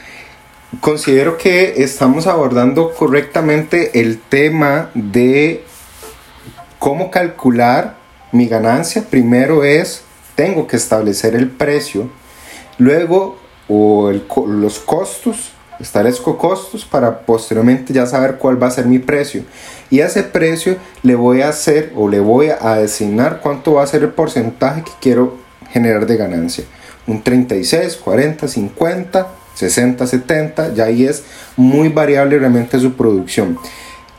Considero 0.81 1.37
que 1.37 1.83
estamos 1.83 2.27
abordando 2.27 2.95
correctamente 2.95 4.01
el 4.01 4.19
tema 4.19 4.91
de 4.95 5.63
¿Cómo 6.79 7.11
calcular 7.11 7.97
mi 8.33 8.47
ganancia? 8.47 9.05
Primero 9.09 9.65
es, 9.65 10.03
tengo 10.35 10.67
que 10.67 10.77
establecer 10.77 11.35
el 11.35 11.51
precio, 11.51 12.11
luego 12.79 13.39
o 13.69 14.13
los 14.47 14.81
costos, 14.81 15.53
establezco 15.81 16.37
costos 16.37 16.85
para 16.85 17.21
posteriormente 17.21 17.93
ya 17.93 18.05
saber 18.07 18.37
cuál 18.37 18.63
va 18.63 18.67
a 18.67 18.71
ser 18.71 18.87
mi 18.87 18.99
precio. 18.99 19.45
Y 19.89 20.01
a 20.01 20.07
ese 20.07 20.25
precio 20.25 20.77
le 21.03 21.15
voy 21.15 21.41
a 21.41 21.49
hacer 21.49 21.93
o 21.97 22.09
le 22.09 22.21
voy 22.21 22.49
a 22.49 22.75
designar 22.77 23.41
cuánto 23.41 23.75
va 23.75 23.83
a 23.83 23.87
ser 23.87 24.03
el 24.03 24.11
porcentaje 24.11 24.83
que 24.83 24.93
quiero 25.01 25.39
generar 25.71 26.07
de 26.07 26.17
ganancia. 26.17 26.65
Un 27.07 27.23
36, 27.23 27.97
40, 27.97 28.49
50, 28.49 29.29
60, 29.55 30.07
70, 30.07 30.75
ya 30.75 30.85
ahí 30.85 31.05
es 31.05 31.25
muy 31.57 31.89
variable 31.89 32.39
realmente 32.39 32.79
su 32.79 32.95
producción. 32.95 33.59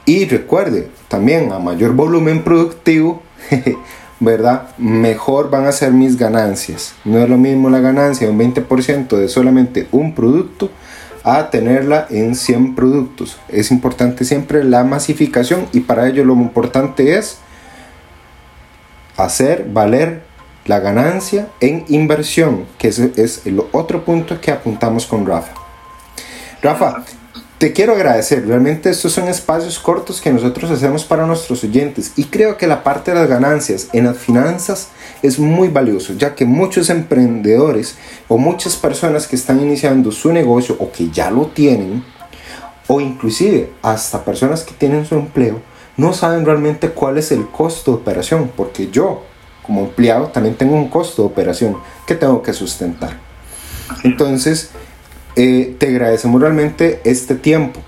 Y 0.06 0.26
recuerde, 0.26 0.90
también 1.08 1.52
a 1.52 1.60
mayor 1.60 1.94
volumen 1.94 2.44
productivo, 2.44 3.24
¿verdad? 4.20 4.70
Mejor 4.78 5.50
van 5.50 5.66
a 5.66 5.72
ser 5.72 5.92
mis 5.92 6.18
ganancias. 6.18 6.94
No 7.04 7.20
es 7.20 7.30
lo 7.30 7.38
mismo 7.38 7.70
la 7.70 7.80
ganancia 7.80 8.28
de 8.28 8.34
un 8.34 8.40
20% 8.40 9.18
de 9.18 9.28
solamente 9.28 9.88
un 9.92 10.14
producto 10.14 10.70
a 11.24 11.50
tenerla 11.50 12.06
en 12.12 12.36
100 12.36 12.76
productos. 12.76 13.38
Es 13.50 13.72
importante 13.72 14.26
siempre 14.26 14.64
la 14.64 14.84
masificación 14.84 15.66
y 15.74 15.80
para 15.80 16.08
ello 16.08 16.24
lo 16.24 16.34
importante 16.34 17.18
es 17.18 17.40
hacer 19.18 19.68
valer 19.72 20.22
la 20.66 20.80
ganancia 20.80 21.50
en 21.60 21.86
inversión, 21.90 22.66
que 22.78 22.90
es, 22.90 23.00
es 23.00 23.46
el 23.46 23.62
otro 23.72 24.04
punto 24.04 24.40
que 24.42 24.52
apuntamos 24.52 25.06
con 25.06 25.26
Rafa. 25.26 25.54
Rafa, 26.62 27.04
te 27.58 27.72
quiero 27.72 27.94
agradecer, 27.94 28.46
realmente 28.46 28.90
estos 28.90 29.14
son 29.14 29.30
espacios 29.30 29.80
cortos 29.80 30.20
que 30.20 30.34
nosotros 30.34 30.70
hacemos 30.72 31.06
para 31.06 31.26
nuestros 31.26 31.64
oyentes 31.64 32.12
y 32.18 32.26
creo 32.26 32.58
que 32.58 32.68
la 32.68 32.84
parte 32.84 33.12
de 33.12 33.20
las 33.20 33.30
ganancias 33.30 33.88
en 33.94 34.06
las 34.06 34.18
finanzas 34.18 34.90
es 35.22 35.40
muy 35.40 35.70
valioso, 35.70 36.14
ya 36.14 36.36
que 36.36 36.46
muchos 36.46 36.90
emprendedores 36.90 37.96
o 38.28 38.38
muchas 38.38 38.76
personas 38.76 39.26
que 39.26 39.38
están 39.38 39.62
iniciando 39.62 40.12
su 40.12 40.34
negocio 40.34 40.76
o 40.80 40.92
que 40.92 41.10
ya 41.12 41.32
lo 41.32 41.48
tienen, 41.48 42.04
o 42.88 43.00
inclusive 43.00 43.72
hasta 43.82 44.26
personas 44.26 44.64
que 44.64 44.74
tienen 44.74 45.06
su 45.06 45.16
empleo, 45.16 45.62
no 45.98 46.14
saben 46.14 46.46
realmente 46.46 46.90
cuál 46.90 47.18
es 47.18 47.32
el 47.32 47.48
costo 47.48 47.92
de 47.92 47.98
operación, 47.98 48.52
porque 48.56 48.90
yo 48.92 49.24
como 49.66 49.82
empleado 49.82 50.28
también 50.28 50.56
tengo 50.56 50.76
un 50.76 50.90
costo 50.90 51.24
de 51.24 51.28
operación 51.28 51.78
que 52.06 52.16
tengo 52.16 52.42
que 52.42 52.54
sustentar. 52.54 53.18
Entonces, 54.04 54.70
eh, 55.36 55.76
te 55.78 55.88
agradecemos 55.88 56.42
realmente 56.42 57.02
este 57.04 57.36
tiempo. 57.36 57.82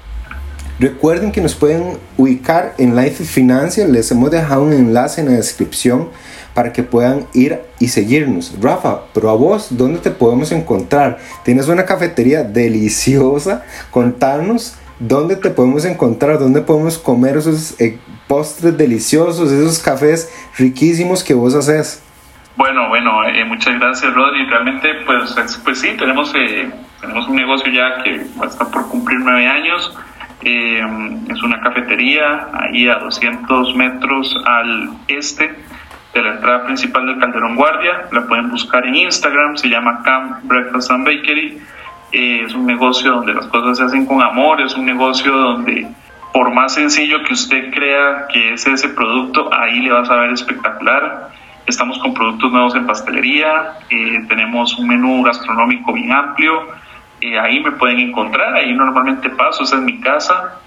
Recuerden 0.80 1.32
que 1.32 1.42
nos 1.42 1.56
pueden 1.56 1.98
ubicar 2.18 2.76
en 2.78 2.96
Life 2.96 3.24
Financial. 3.24 3.92
Les 3.92 4.12
hemos 4.12 4.30
dejado 4.30 4.64
un 4.64 4.74
enlace 4.74 5.22
en 5.22 5.28
la 5.28 5.34
descripción 5.34 6.10
para 6.54 6.72
que 6.72 6.84
puedan 6.84 7.26
ir 7.34 7.62
y 7.80 7.88
seguirnos. 7.88 8.54
Rafa, 8.62 9.06
pero 9.14 9.30
a 9.30 9.36
vos, 9.36 9.68
¿dónde 9.72 10.00
te 10.00 10.12
podemos 10.12 10.52
encontrar? 10.52 11.18
Tienes 11.44 11.68
una 11.68 11.86
cafetería 11.86 12.44
deliciosa. 12.44 13.64
Contarnos 13.90 14.76
dónde 15.00 15.36
te 15.36 15.50
podemos 15.50 15.86
encontrar, 15.86 16.38
dónde 16.38 16.62
podemos 16.62 16.98
comer 16.98 17.38
esos 17.38 17.80
eh, 17.80 17.98
postres 18.28 18.78
deliciosos, 18.78 19.52
esos 19.52 19.80
cafés 19.80 20.32
riquísimos 20.58 21.24
que 21.24 21.34
vos 21.34 21.56
haces. 21.56 22.04
Bueno, 22.58 22.90
bueno, 22.90 23.24
eh, 23.24 23.46
muchas 23.46 23.80
gracias 23.80 24.14
Rodri. 24.16 24.46
Realmente, 24.48 24.90
pues, 25.06 25.36
pues 25.64 25.80
sí, 25.80 25.90
tenemos, 25.96 26.34
eh, 26.36 26.68
tenemos 27.00 27.28
un 27.28 27.36
negocio 27.36 27.72
ya 27.72 28.02
que 28.02 28.16
estar 28.16 28.72
por 28.72 28.90
cumplir 28.90 29.20
nueve 29.20 29.48
años. 29.48 29.96
Eh, 30.42 30.82
es 31.30 31.44
una 31.44 31.62
cafetería 31.62 32.50
ahí 32.54 32.88
a 32.88 32.96
200 32.96 33.76
metros 33.76 34.36
al 34.46 34.90
este 35.08 35.54
de 36.16 36.22
la 36.24 36.34
entrada 36.34 36.66
principal 36.66 37.06
del 37.06 37.20
Calderón 37.20 37.56
Guardia. 37.56 38.08
La 38.12 38.26
pueden 38.26 38.50
buscar 38.50 38.88
en 38.88 38.96
Instagram, 38.96 39.56
se 39.58 39.70
llama 39.70 40.02
Camp 40.04 40.44
Breakfast 40.44 40.90
and 40.90 41.06
Bakery. 41.06 41.62
es 42.12 42.56
un 42.56 42.66
negocio 42.66 43.12
donde 43.12 43.36
las 43.36 43.46
cosas 43.48 43.78
se 43.78 43.84
hacen 43.84 44.06
con 44.08 44.24
amor, 44.24 44.62
es 44.62 44.74
un 44.76 44.86
negocio 44.86 45.32
donde 45.32 45.88
por 46.38 46.54
más 46.54 46.76
sencillo 46.76 47.24
que 47.24 47.34
usted 47.34 47.74
crea 47.74 48.28
que 48.32 48.54
es 48.54 48.68
ese 48.68 48.90
producto, 48.90 49.50
ahí 49.52 49.80
le 49.80 49.92
vas 49.92 50.08
a 50.08 50.18
ver 50.18 50.34
espectacular 50.34 51.32
Estamos 51.66 51.98
con 51.98 52.14
productos 52.14 52.52
nuevos 52.52 52.76
en 52.76 52.86
pastelería, 52.86 53.74
eh, 53.90 54.20
tenemos 54.30 54.78
un 54.78 54.88
menú 54.88 55.24
gastronómico 55.24 55.92
bien 55.92 56.14
amplio. 56.14 56.68
Eh, 57.20 57.38
ahí 57.40 57.60
me 57.60 57.72
pueden 57.72 58.00
encontrar, 58.00 58.54
ahí 58.54 58.72
normalmente 58.72 59.32
paso, 59.32 59.64
esa 59.64 59.78
es 59.78 59.82
mi 59.82 60.00
casa, 60.00 60.62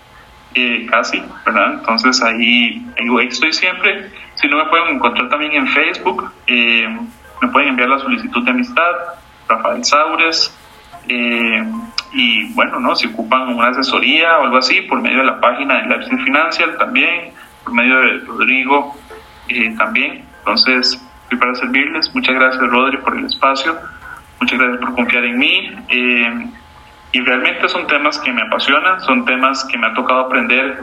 eh, 0.55 0.87
casi, 0.91 1.23
¿verdad? 1.47 1.75
Entonces 1.75 2.21
ahí, 2.21 2.85
ahí 2.99 3.27
estoy 3.29 3.53
siempre. 3.53 4.11
Si 4.35 4.49
no, 4.49 4.59
me 4.59 4.67
pueden 4.67 4.97
encontrar 4.97 5.31
también 5.31 5.53
en 5.53 5.69
Facebook, 5.69 6.33
me 6.49 7.49
pueden 7.49 7.69
enviar 7.69 7.89
la 7.89 8.01
solicitud 8.01 8.45
de 8.45 8.51
amistad, 8.51 8.93
Rafael 9.49 9.85
Saures. 9.85 10.55
Y 11.09 12.53
bueno, 12.55 12.81
¿no? 12.81 12.95
si 12.97 13.07
ocupan 13.07 13.55
una 13.55 13.69
asesoría 13.69 14.39
o 14.39 14.45
algo 14.45 14.59
así, 14.59 14.83
por 14.83 15.01
medio 15.01 15.19
de 15.19 15.25
la 15.25 15.41
página 15.41 15.81
de 15.81 15.89
Leipzig 15.89 16.23
Financial 16.25 16.77
también, 16.79 17.33
por 17.65 17.73
medio 17.75 17.99
de 18.01 18.19
Rodrigo 18.27 18.97
también. 19.79 20.25
Entonces, 20.39 21.01
estoy 21.25 21.39
para 21.39 21.55
servirles. 21.55 22.15
Muchas 22.15 22.35
gracias, 22.35 22.63
Rodri, 22.63 22.99
por 22.99 23.17
el 23.17 23.25
espacio. 23.25 23.77
Muchas 24.41 24.59
gracias 24.59 24.81
por 24.81 24.95
confiar 24.95 25.25
en 25.25 25.39
mí. 25.39 25.71
Eh, 25.89 26.47
y 27.13 27.21
realmente 27.21 27.69
son 27.69 27.87
temas 27.87 28.19
que 28.19 28.33
me 28.33 28.43
apasionan, 28.43 29.01
son 29.01 29.25
temas 29.25 29.65
que 29.65 29.77
me 29.77 29.89
ha 29.89 29.95
tocado 29.95 30.21
aprender 30.21 30.81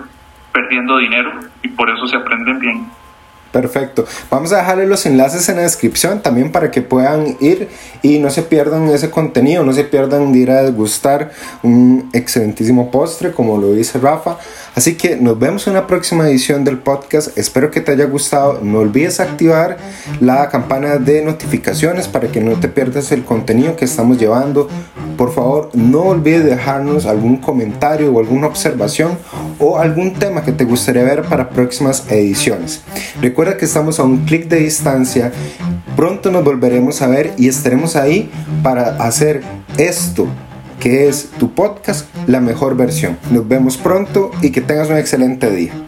perdiendo 0.52 0.98
dinero 0.98 1.32
y 1.62 1.70
por 1.70 1.90
eso 1.90 2.08
se 2.08 2.18
aprenden 2.18 2.60
bien. 2.60 2.88
Perfecto. 3.52 4.06
Vamos 4.30 4.52
a 4.52 4.58
dejarle 4.58 4.88
los 4.88 5.06
enlaces 5.06 5.48
en 5.50 5.56
la 5.56 5.62
descripción 5.64 6.22
también 6.22 6.52
para 6.52 6.70
que 6.70 6.82
puedan 6.82 7.38
ir 7.40 7.70
y 8.02 8.20
no 8.20 8.30
se 8.30 8.44
pierdan 8.44 8.90
ese 8.90 9.10
contenido, 9.10 9.64
no 9.64 9.74
se 9.74 9.84
pierdan 9.84 10.34
de 10.34 10.40
ir 10.40 10.52
a 10.52 10.64
degustar 10.64 11.32
un 11.64 12.10
excelentísimo 12.14 12.92
postre, 12.92 13.32
como 13.32 13.58
lo 13.58 13.74
dice 13.74 14.00
Rafa. 14.00 14.38
Así 14.78 14.94
que 14.94 15.16
nos 15.16 15.40
vemos 15.40 15.66
en 15.66 15.72
una 15.72 15.88
próxima 15.88 16.30
edición 16.30 16.64
del 16.64 16.78
podcast. 16.78 17.36
Espero 17.36 17.72
que 17.72 17.82
te 17.82 17.94
haya 17.94 18.06
gustado. 18.06 18.60
No 18.62 18.78
olvides 18.78 19.20
activar 19.20 19.78
la 20.20 20.50
campana 20.50 20.98
de 20.98 21.24
notificaciones 21.24 22.08
para 22.08 22.28
que 22.28 22.42
no 22.42 22.60
te 22.60 22.68
pierdas 22.68 23.12
el 23.12 23.26
contenido 23.26 23.76
que 23.76 23.86
estamos 23.86 24.20
llevando. 24.20 24.70
Por 25.18 25.34
favor, 25.34 25.72
no 25.74 26.02
olvides 26.02 26.46
dejarnos 26.46 27.08
algún 27.08 27.38
comentario 27.38 28.14
o 28.14 28.20
alguna 28.20 28.46
observación 28.46 29.18
o 29.58 29.80
algún 29.80 30.14
tema 30.14 30.44
que 30.44 30.52
te 30.52 30.64
gustaría 30.64 31.02
ver 31.02 31.24
para 31.24 31.50
próximas 31.50 32.06
ediciones. 32.12 32.84
Recuerda 33.20 33.58
que 33.58 33.66
estamos 33.66 34.00
a 34.00 34.04
un 34.04 34.26
clic 34.26 34.48
de 34.48 34.58
distancia. 34.58 35.32
Pronto 35.96 36.30
nos 36.30 36.44
volveremos 36.44 37.02
a 37.02 37.08
ver 37.08 37.34
y 37.36 37.48
estaremos 37.48 37.96
ahí 37.96 38.30
para 38.62 38.90
hacer 38.98 39.42
esto 39.80 40.28
que 40.80 41.08
es 41.08 41.30
tu 41.40 41.54
podcast 41.54 42.08
la 42.28 42.42
mejor 42.42 42.76
versión. 42.76 43.18
Nos 43.32 43.48
vemos 43.48 43.78
pronto 43.78 44.32
y 44.42 44.52
que 44.52 44.62
tengas 44.62 44.90
un 44.90 44.98
excelente 44.98 45.50
día. 45.52 45.87